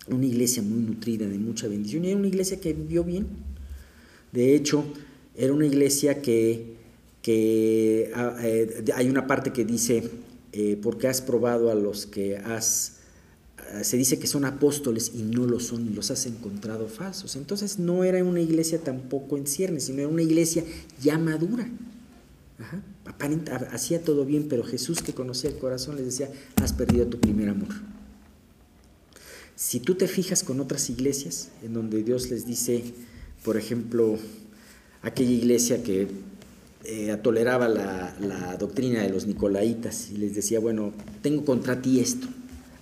una 0.06 0.26
iglesia 0.26 0.62
muy 0.62 0.82
nutrida, 0.82 1.26
de 1.26 1.38
mucha 1.38 1.66
bendición, 1.66 2.04
y 2.04 2.08
era 2.08 2.18
una 2.18 2.28
iglesia 2.28 2.60
que 2.60 2.74
vivió 2.74 3.04
bien. 3.04 3.26
De 4.32 4.54
hecho, 4.54 4.84
era 5.34 5.54
una 5.54 5.64
iglesia 5.64 6.20
que, 6.20 6.74
que 7.22 8.12
ah, 8.14 8.36
eh, 8.42 8.84
hay 8.94 9.08
una 9.08 9.26
parte 9.26 9.50
que 9.50 9.64
dice, 9.64 10.10
eh, 10.52 10.78
porque 10.82 11.08
has 11.08 11.22
probado 11.22 11.70
a 11.70 11.74
los 11.74 12.04
que 12.04 12.36
has, 12.36 12.96
ah, 13.56 13.82
se 13.82 13.96
dice 13.96 14.18
que 14.18 14.26
son 14.26 14.44
apóstoles 14.44 15.12
y 15.14 15.22
no 15.22 15.46
lo 15.46 15.58
son, 15.58 15.86
y 15.86 15.94
los 15.94 16.10
has 16.10 16.26
encontrado 16.26 16.86
falsos. 16.88 17.34
Entonces 17.36 17.78
no 17.78 18.04
era 18.04 18.22
una 18.22 18.42
iglesia 18.42 18.80
tampoco 18.80 19.38
en 19.38 19.46
ciernes, 19.46 19.84
sino 19.84 20.00
era 20.00 20.08
una 20.08 20.22
iglesia 20.22 20.64
ya 21.00 21.16
madura. 21.16 21.66
Hacía 23.70 24.02
todo 24.02 24.24
bien, 24.24 24.46
pero 24.48 24.64
Jesús 24.64 25.02
que 25.02 25.12
conocía 25.12 25.50
el 25.50 25.58
corazón 25.58 25.96
les 25.96 26.06
decía, 26.06 26.30
has 26.62 26.72
perdido 26.72 27.06
tu 27.06 27.20
primer 27.20 27.48
amor. 27.48 27.68
Si 29.56 29.80
tú 29.80 29.94
te 29.94 30.08
fijas 30.08 30.42
con 30.42 30.60
otras 30.60 30.90
iglesias, 30.90 31.50
en 31.62 31.74
donde 31.74 32.02
Dios 32.02 32.30
les 32.30 32.46
dice, 32.46 32.82
por 33.44 33.56
ejemplo, 33.56 34.18
aquella 35.02 35.30
iglesia 35.30 35.82
que 35.82 36.08
eh, 36.84 37.16
toleraba 37.22 37.68
la, 37.68 38.16
la, 38.20 38.56
doctrina 38.56 39.02
de 39.02 39.10
los 39.10 39.26
nicolaitas 39.26 40.10
y 40.10 40.16
les 40.16 40.34
decía, 40.34 40.58
bueno, 40.58 40.92
tengo 41.22 41.44
contra 41.44 41.80
ti 41.80 42.00
esto. 42.00 42.26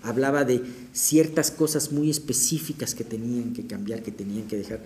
Hablaba 0.03 0.45
de 0.45 0.63
ciertas 0.93 1.51
cosas 1.51 1.93
muy 1.93 2.11
específicas 2.11 2.95
que 2.95 3.05
tenían 3.05 3.53
que 3.53 3.67
cambiar, 3.67 4.03
que 4.03 4.11
tenían 4.11 4.49
que 4.49 4.57
dejar. 4.57 4.83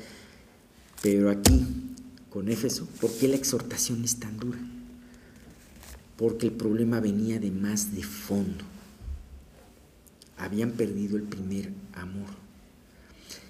Pero 1.02 1.30
aquí, 1.30 1.64
con 2.30 2.48
Éfeso, 2.48 2.86
¿por 3.00 3.10
qué 3.12 3.28
la 3.28 3.36
exhortación 3.36 4.04
es 4.04 4.16
tan 4.16 4.38
dura? 4.38 4.58
Porque 6.16 6.46
el 6.46 6.52
problema 6.52 7.00
venía 7.00 7.38
de 7.38 7.50
más 7.50 7.94
de 7.94 8.02
fondo 8.02 8.64
habían 10.36 10.72
perdido 10.72 11.16
el 11.16 11.22
primer 11.22 11.70
amor. 11.94 12.28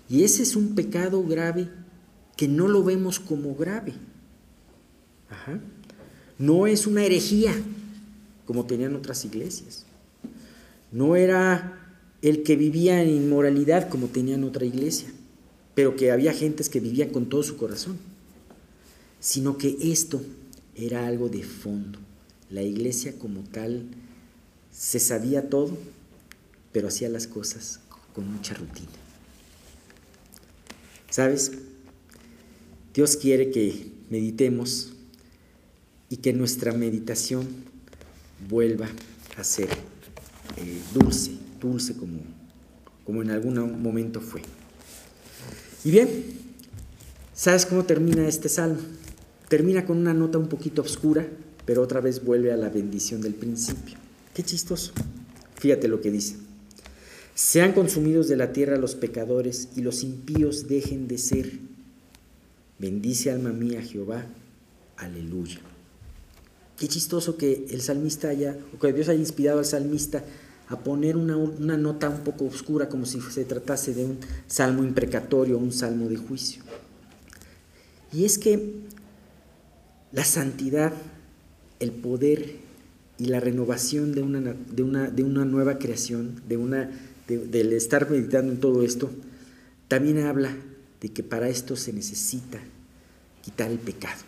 Y 0.08 0.22
ese 0.22 0.42
es 0.42 0.54
un 0.54 0.74
pecado 0.74 1.22
grave 1.24 1.68
que 2.36 2.48
no 2.48 2.68
lo 2.68 2.84
vemos 2.84 3.18
como 3.18 3.54
grave. 3.54 3.94
No 6.38 6.66
es 6.66 6.86
una 6.86 7.04
herejía 7.04 7.54
como 8.44 8.66
tenían 8.66 8.94
otras 8.94 9.24
iglesias. 9.24 9.84
No 10.92 11.16
era 11.16 11.98
el 12.22 12.44
que 12.44 12.56
vivía 12.56 13.02
en 13.02 13.10
inmoralidad 13.10 13.88
como 13.88 14.06
tenían 14.06 14.44
otra 14.44 14.64
iglesia, 14.64 15.08
pero 15.74 15.96
que 15.96 16.12
había 16.12 16.32
gentes 16.32 16.68
que 16.68 16.80
vivían 16.80 17.10
con 17.10 17.28
todo 17.28 17.42
su 17.42 17.56
corazón, 17.56 17.98
sino 19.18 19.58
que 19.58 19.76
esto 19.80 20.22
era 20.76 21.06
algo 21.06 21.28
de 21.28 21.42
fondo. 21.42 21.98
La 22.50 22.62
iglesia 22.62 23.18
como 23.18 23.42
tal 23.42 23.86
se 24.70 25.00
sabía 25.00 25.48
todo, 25.48 25.76
pero 26.72 26.88
hacía 26.88 27.08
las 27.08 27.26
cosas 27.26 27.80
con 28.14 28.30
mucha 28.32 28.54
rutina. 28.54 28.88
¿Sabes? 31.10 31.52
Dios 32.94 33.16
quiere 33.16 33.50
que 33.50 33.90
meditemos 34.10 34.92
y 36.08 36.18
que 36.18 36.32
nuestra 36.32 36.72
meditación 36.72 37.46
vuelva 38.48 38.88
a 39.36 39.44
ser 39.44 39.68
eh, 40.56 40.80
dulce, 40.94 41.32
dulce 41.60 41.94
como, 41.94 42.20
como 43.04 43.22
en 43.22 43.30
algún 43.30 43.82
momento 43.82 44.20
fue. 44.20 44.42
Y 45.84 45.90
bien, 45.90 46.10
¿sabes 47.34 47.66
cómo 47.66 47.84
termina 47.84 48.26
este 48.28 48.48
salmo? 48.48 48.80
Termina 49.48 49.84
con 49.84 49.98
una 49.98 50.14
nota 50.14 50.38
un 50.38 50.48
poquito 50.48 50.82
oscura, 50.82 51.26
pero 51.66 51.82
otra 51.82 52.00
vez 52.00 52.24
vuelve 52.24 52.52
a 52.52 52.56
la 52.56 52.70
bendición 52.70 53.20
del 53.20 53.34
principio. 53.34 53.98
Qué 54.32 54.42
chistoso. 54.42 54.92
Fíjate 55.56 55.88
lo 55.88 56.00
que 56.00 56.10
dice. 56.10 56.36
Sean 57.34 57.72
consumidos 57.72 58.28
de 58.28 58.36
la 58.36 58.52
tierra 58.52 58.78
los 58.78 58.94
pecadores 58.94 59.68
y 59.76 59.82
los 59.82 60.02
impíos 60.02 60.68
dejen 60.68 61.08
de 61.08 61.18
ser. 61.18 61.58
Bendice 62.78 63.30
alma 63.30 63.52
mía 63.52 63.82
Jehová. 63.82 64.24
Aleluya. 64.96 65.60
Qué 66.78 66.88
chistoso 66.88 67.36
que 67.36 67.66
el 67.70 67.80
salmista 67.80 68.28
haya, 68.28 68.56
o 68.74 68.78
que 68.78 68.92
Dios 68.92 69.08
haya 69.08 69.18
inspirado 69.18 69.58
al 69.58 69.64
salmista 69.64 70.22
a 70.68 70.78
poner 70.78 71.16
una, 71.16 71.36
una 71.36 71.76
nota 71.76 72.08
un 72.08 72.20
poco 72.20 72.44
oscura 72.44 72.88
como 72.88 73.06
si 73.06 73.20
se 73.20 73.44
tratase 73.44 73.94
de 73.94 74.04
un 74.04 74.18
salmo 74.46 74.82
imprecatorio, 74.82 75.58
un 75.58 75.72
salmo 75.72 76.08
de 76.08 76.16
juicio. 76.16 76.62
Y 78.12 78.24
es 78.24 78.38
que 78.38 78.74
la 80.12 80.24
santidad, 80.24 80.92
el 81.80 81.92
poder 81.92 82.56
y 83.18 83.26
la 83.26 83.40
renovación 83.40 84.14
de 84.14 84.22
una, 84.22 84.40
de 84.40 84.82
una, 84.82 85.10
de 85.10 85.22
una 85.22 85.44
nueva 85.44 85.78
creación, 85.78 86.40
de 86.48 86.56
una 86.56 86.90
del 87.26 87.72
estar 87.72 88.08
meditando 88.08 88.52
en 88.52 88.60
todo 88.60 88.84
esto, 88.84 89.10
también 89.88 90.18
habla 90.20 90.56
de 91.00 91.08
que 91.08 91.22
para 91.22 91.48
esto 91.48 91.76
se 91.76 91.92
necesita 91.92 92.60
quitar 93.42 93.70
el 93.70 93.78
pecado. 93.78 94.22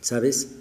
¿Sabes? 0.00 0.56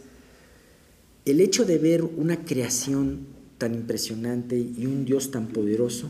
El 1.26 1.42
hecho 1.42 1.66
de 1.66 1.78
ver 1.78 2.04
una 2.04 2.46
creación 2.46 3.26
tan 3.58 3.74
impresionante 3.74 4.58
y 4.58 4.86
un 4.86 5.06
Dios 5.06 5.32
tan 5.32 5.48
poderoso 5.48 6.10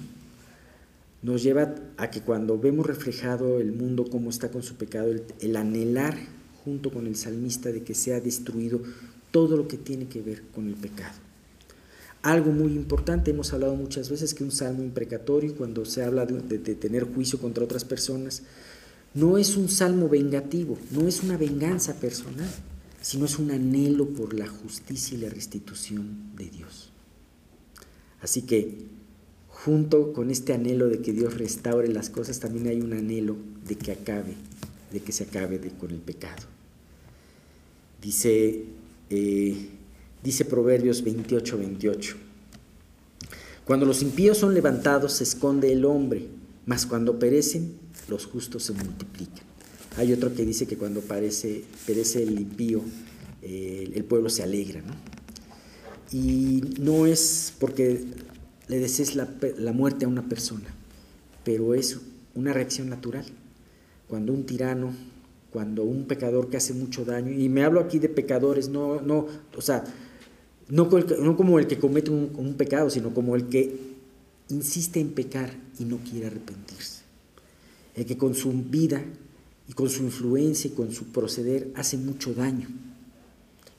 nos 1.22 1.42
lleva 1.42 1.76
a 1.98 2.12
que 2.12 2.22
cuando 2.22 2.60
vemos 2.60 2.86
reflejado 2.86 3.60
el 3.60 3.72
mundo 3.72 4.06
como 4.10 4.30
está 4.30 4.52
con 4.52 4.62
su 4.62 4.76
pecado, 4.76 5.14
el 5.40 5.56
anhelar 5.56 6.18
junto 6.66 6.92
con 6.92 7.08
el 7.08 7.16
salmista 7.16 7.72
de 7.72 7.84
que 7.84 7.94
sea 7.94 8.20
destruido 8.20 8.82
todo 9.32 9.56
lo 9.56 9.68
que 9.68 9.78
tiene 9.78 10.08
que 10.08 10.22
ver 10.22 10.42
con 10.54 10.68
el 10.68 10.76
pecado. 10.76 11.14
Algo 12.26 12.52
muy 12.52 12.74
importante, 12.74 13.30
hemos 13.30 13.54
hablado 13.54 13.76
muchas 13.76 14.10
veces 14.10 14.34
que 14.34 14.44
un 14.44 14.52
salmo 14.52 14.82
imprecatorio, 14.82 15.56
cuando 15.56 15.86
se 15.86 16.04
habla 16.04 16.26
de, 16.26 16.58
tener 16.58 17.04
juicio 17.04 17.38
contra 17.38 17.64
otras 17.64 17.86
personas, 17.86 18.42
no 19.14 19.38
es 19.38 19.56
un 19.56 19.70
salmo 19.70 20.10
vengativo, 20.10 20.80
no 20.90 21.08
es 21.08 21.22
una 21.22 21.38
venganza 21.38 22.00
personal, 22.00 22.50
sino 23.00 23.26
es 23.26 23.38
un 23.38 23.52
anhelo 23.52 24.10
por 24.10 24.34
la 24.34 24.48
justicia 24.48 25.16
y 25.16 25.22
la 25.22 25.30
restitución 25.30 26.36
de 26.36 26.46
Dios. 26.50 26.90
Así 28.22 28.42
que 28.42 28.88
junto 29.50 30.14
con 30.14 30.32
este 30.32 30.54
anhelo 30.54 30.88
de 30.90 31.02
que 31.02 31.14
Dios 31.14 31.38
restaure 31.38 31.90
las 31.90 32.10
cosas, 32.10 32.40
también 32.40 32.68
hay 32.68 32.82
un 32.82 32.94
anhelo 32.94 33.36
de 33.68 33.76
que 33.76 33.92
acabe, 33.92 34.34
de 34.92 35.00
que 35.00 35.12
se 35.12 35.26
acabe 35.26 35.60
con 35.80 35.92
el 35.92 36.00
pecado. 36.00 36.55
Dice 38.06 38.66
eh, 39.10 39.68
dice 40.24 40.46
Proverbios 40.46 41.04
28, 41.04 41.58
28. 41.58 42.16
Cuando 43.66 43.88
los 43.88 44.04
impíos 44.04 44.38
son 44.38 44.54
levantados 44.54 45.14
se 45.14 45.24
esconde 45.24 45.72
el 45.72 45.86
hombre, 45.86 46.28
mas 46.68 46.86
cuando 46.86 47.18
perecen 47.18 47.80
los 48.08 48.28
justos 48.28 48.62
se 48.62 48.74
multiplican. 48.74 49.44
Hay 49.98 50.14
otro 50.14 50.36
que 50.36 50.46
dice 50.46 50.68
que 50.68 50.78
cuando 50.78 51.02
perece 51.02 51.64
el 52.22 52.40
impío, 52.40 52.84
eh, 53.42 53.92
el 53.96 54.04
pueblo 54.04 54.30
se 54.30 54.44
alegra. 54.44 54.84
Y 56.12 56.62
no 56.80 57.08
es 57.08 57.56
porque 57.60 58.06
le 58.68 58.80
desees 58.80 59.16
la, 59.16 59.28
la 59.58 59.72
muerte 59.72 60.06
a 60.06 60.08
una 60.08 60.30
persona, 60.30 60.76
pero 61.44 61.74
es 61.74 61.98
una 62.36 62.54
reacción 62.54 62.88
natural. 62.88 63.26
Cuando 64.08 64.32
un 64.32 64.46
tirano, 64.46 64.94
cuando 65.56 65.86
un 65.86 66.04
pecador 66.04 66.50
que 66.50 66.58
hace 66.58 66.74
mucho 66.74 67.06
daño, 67.06 67.32
y 67.32 67.48
me 67.48 67.64
hablo 67.64 67.80
aquí 67.80 67.98
de 67.98 68.10
pecadores, 68.10 68.68
no, 68.68 69.00
no, 69.00 69.26
o 69.56 69.62
sea, 69.62 69.86
no, 70.68 70.90
como 70.90 71.60
el 71.60 71.66
que 71.66 71.80
comete 71.80 72.12
un, 72.12 72.56
pecado, 72.58 72.90
sino 72.90 73.14
como 73.14 73.38
el 73.38 73.48
que 73.48 73.80
insiste 74.50 75.00
en 75.00 75.12
pecar 75.12 75.56
y 75.80 75.86
no 75.86 76.00
quiere 76.00 76.28
arrepentirse. 76.28 77.04
El 77.96 78.06
que 78.06 78.18
con 78.18 78.36
su 78.36 78.52
vida 78.52 79.02
y 79.70 79.72
con 79.72 79.90
su 79.90 80.04
influencia 80.04 80.70
y 80.70 80.74
con 80.74 80.92
su 80.92 81.06
proceder 81.06 81.72
hace 81.76 81.96
mucho 81.96 82.34
daño. 82.34 82.68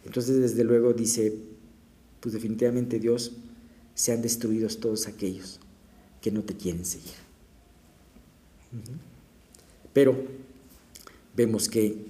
Entonces, 0.06 0.40
desde 0.40 0.64
luego 0.64 0.94
dice, 0.94 1.36
pues 2.20 2.32
definitivamente 2.32 2.98
Dios, 2.98 3.32
sean 3.94 4.22
destruidos 4.22 4.80
todos 4.80 5.08
aquellos 5.08 5.60
que 6.22 6.30
no 6.30 6.42
te 6.42 6.56
quieren 6.56 6.86
seguir. 6.86 7.16
Pero 9.92 10.45
vemos 11.36 11.68
que 11.68 12.06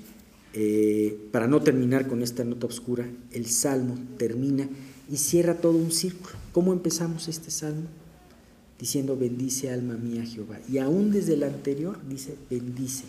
eh, 0.58 1.28
para 1.32 1.46
no 1.46 1.60
terminar 1.60 2.08
con 2.08 2.22
esta 2.22 2.44
nota 2.44 2.66
oscura, 2.66 3.06
el 3.32 3.46
salmo 3.46 3.98
termina 4.16 4.66
y 5.10 5.18
cierra 5.18 5.58
todo 5.58 5.76
un 5.76 5.92
círculo. 5.92 6.34
¿Cómo 6.52 6.72
empezamos 6.72 7.28
este 7.28 7.50
salmo? 7.50 7.88
Diciendo, 8.78 9.18
bendice 9.18 9.70
alma 9.70 9.96
mía 9.96 10.24
Jehová. 10.24 10.58
Y 10.70 10.78
aún 10.78 11.10
desde 11.10 11.34
el 11.34 11.42
anterior 11.42 11.98
dice, 12.08 12.36
bendice 12.48 13.04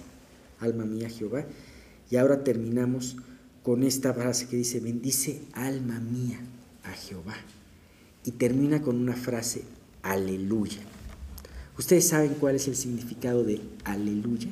alma 0.59 0.85
mía 0.85 1.09
Jehová. 1.09 1.45
Y 2.09 2.17
ahora 2.17 2.43
terminamos 2.43 3.15
con 3.63 3.83
esta 3.83 4.13
frase 4.13 4.47
que 4.47 4.57
dice, 4.57 4.79
bendice 4.79 5.41
alma 5.53 5.99
mía 5.99 6.39
a 6.83 6.91
Jehová. 6.91 7.35
Y 8.25 8.31
termina 8.31 8.81
con 8.81 8.97
una 8.97 9.15
frase, 9.15 9.63
aleluya. 10.01 10.81
¿Ustedes 11.77 12.07
saben 12.07 12.33
cuál 12.39 12.55
es 12.55 12.67
el 12.67 12.75
significado 12.75 13.43
de 13.43 13.61
aleluya? 13.85 14.49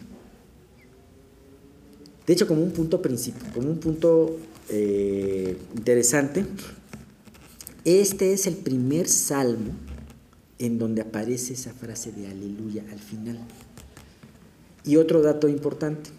De 2.25 2.33
hecho, 2.33 2.47
como 2.47 2.63
un 2.63 2.71
punto 2.71 3.01
principio, 3.01 3.43
como 3.53 3.69
un 3.69 3.79
punto 3.79 4.37
eh, 4.69 5.57
interesante, 5.75 6.45
este 7.83 8.33
es 8.33 8.47
el 8.47 8.55
primer 8.55 9.07
salmo 9.07 9.73
en 10.57 10.79
donde 10.79 11.01
aparece 11.01 11.53
esa 11.53 11.71
frase 11.71 12.11
de 12.11 12.27
aleluya 12.27 12.83
al 12.91 12.99
final. 12.99 13.37
Y 14.83 14.97
otro 14.97 15.21
dato 15.21 15.47
importante, 15.47 16.09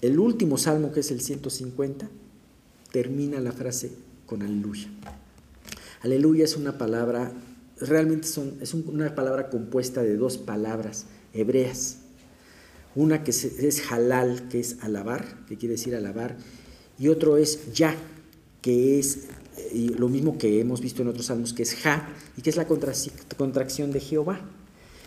el 0.00 0.18
último 0.18 0.58
salmo, 0.58 0.92
que 0.92 1.00
es 1.00 1.10
el 1.10 1.20
150, 1.20 2.08
termina 2.92 3.40
la 3.40 3.52
frase 3.52 3.90
con 4.26 4.42
aleluya. 4.42 4.88
Aleluya 6.02 6.44
es 6.44 6.56
una 6.56 6.78
palabra, 6.78 7.32
realmente 7.80 8.28
son, 8.28 8.54
es 8.60 8.74
una 8.74 9.14
palabra 9.14 9.50
compuesta 9.50 10.02
de 10.02 10.16
dos 10.16 10.38
palabras 10.38 11.06
hebreas. 11.32 11.98
Una 12.94 13.22
que 13.24 13.30
es 13.30 13.82
halal, 13.90 14.48
que 14.48 14.60
es 14.60 14.76
alabar, 14.80 15.44
que 15.46 15.56
quiere 15.56 15.74
decir 15.74 15.94
alabar, 15.94 16.36
y 16.98 17.08
otro 17.08 17.36
es 17.36 17.72
ya, 17.72 17.94
que 18.62 18.98
es 18.98 19.28
lo 19.96 20.08
mismo 20.08 20.38
que 20.38 20.60
hemos 20.60 20.80
visto 20.80 21.02
en 21.02 21.08
otros 21.08 21.26
salmos, 21.26 21.52
que 21.52 21.62
es 21.62 21.74
ja, 21.74 22.08
y 22.36 22.42
que 22.42 22.50
es 22.50 22.56
la 22.56 22.66
contracción 22.66 23.92
de 23.92 24.00
Jehová. 24.00 24.40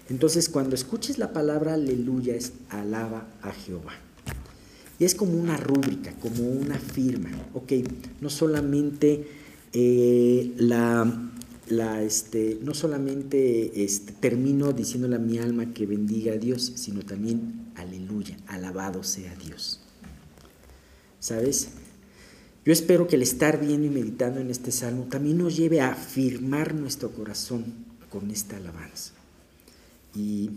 Entonces, 0.10 0.50
cuando 0.50 0.76
escuches 0.76 1.18
la 1.18 1.34
palabra 1.34 1.76
aleluya, 1.76 2.36
es 2.36 2.54
alaba 2.70 3.28
a 3.42 3.52
Jehová. 3.52 3.94
Y 5.00 5.06
es 5.06 5.16
como 5.16 5.34
una 5.34 5.58
rúbrica, 5.58 6.14
como 6.22 6.48
una 6.48 6.78
firma. 6.78 7.30
Ok, 7.54 7.74
no 8.20 8.30
solamente 8.30 9.26
eh, 9.74 10.54
la, 10.58 11.32
la, 11.68 12.02
este, 12.02 12.60
no 12.62 12.74
solamente 12.74 13.84
este, 13.84 14.14
termino 14.14 14.74
diciéndole 14.74 15.16
a 15.16 15.20
mi 15.20 15.38
alma 15.38 15.74
que 15.74 15.86
bendiga 15.86 16.34
a 16.34 16.38
Dios, 16.38 16.74
sino 16.76 17.02
también 17.04 17.72
aleluya, 17.76 18.38
alabado 18.48 19.04
sea 19.04 19.36
Dios. 19.36 19.80
¿Sabes? 21.20 21.70
Yo 22.66 22.74
espero 22.74 23.08
que 23.08 23.16
el 23.16 23.22
estar 23.22 23.60
viendo 23.60 23.88
y 23.88 23.90
meditando 23.90 24.40
en 24.40 24.50
este 24.50 24.72
salmo 24.72 25.06
también 25.10 25.38
nos 25.38 25.56
lleve 25.56 25.82
a 25.82 25.92
afirmar 25.92 26.76
nuestro 26.76 27.12
corazón 27.12 27.66
con 28.10 28.30
esta 28.30 28.58
alabanza. 28.58 29.14
Y 30.16 30.50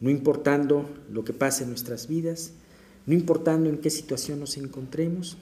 no 0.00 0.10
importando 0.10 0.88
lo 1.10 1.24
que 1.24 1.32
pase 1.32 1.64
en 1.64 1.70
nuestras 1.70 2.08
vidas, 2.08 2.52
no 3.06 3.14
importando 3.14 3.68
en 3.68 3.78
qué 3.78 3.90
situación 3.90 4.40
nos 4.40 4.56
encontremos, 4.56 5.36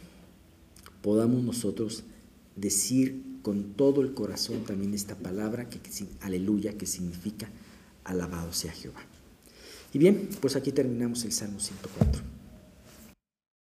podamos 1.02 1.42
nosotros 1.42 2.04
decir 2.56 3.31
con 3.42 3.74
todo 3.74 4.00
el 4.00 4.14
corazón 4.14 4.64
también 4.64 4.94
esta 4.94 5.16
palabra, 5.16 5.68
que, 5.68 5.80
aleluya, 6.20 6.78
que 6.78 6.86
significa 6.86 7.50
alabado 8.04 8.52
sea 8.52 8.72
Jehová. 8.72 9.00
Y 9.92 9.98
bien, 9.98 10.30
pues 10.40 10.56
aquí 10.56 10.72
terminamos 10.72 11.24
el 11.24 11.32
Salmo 11.32 11.60
104. 11.60 12.41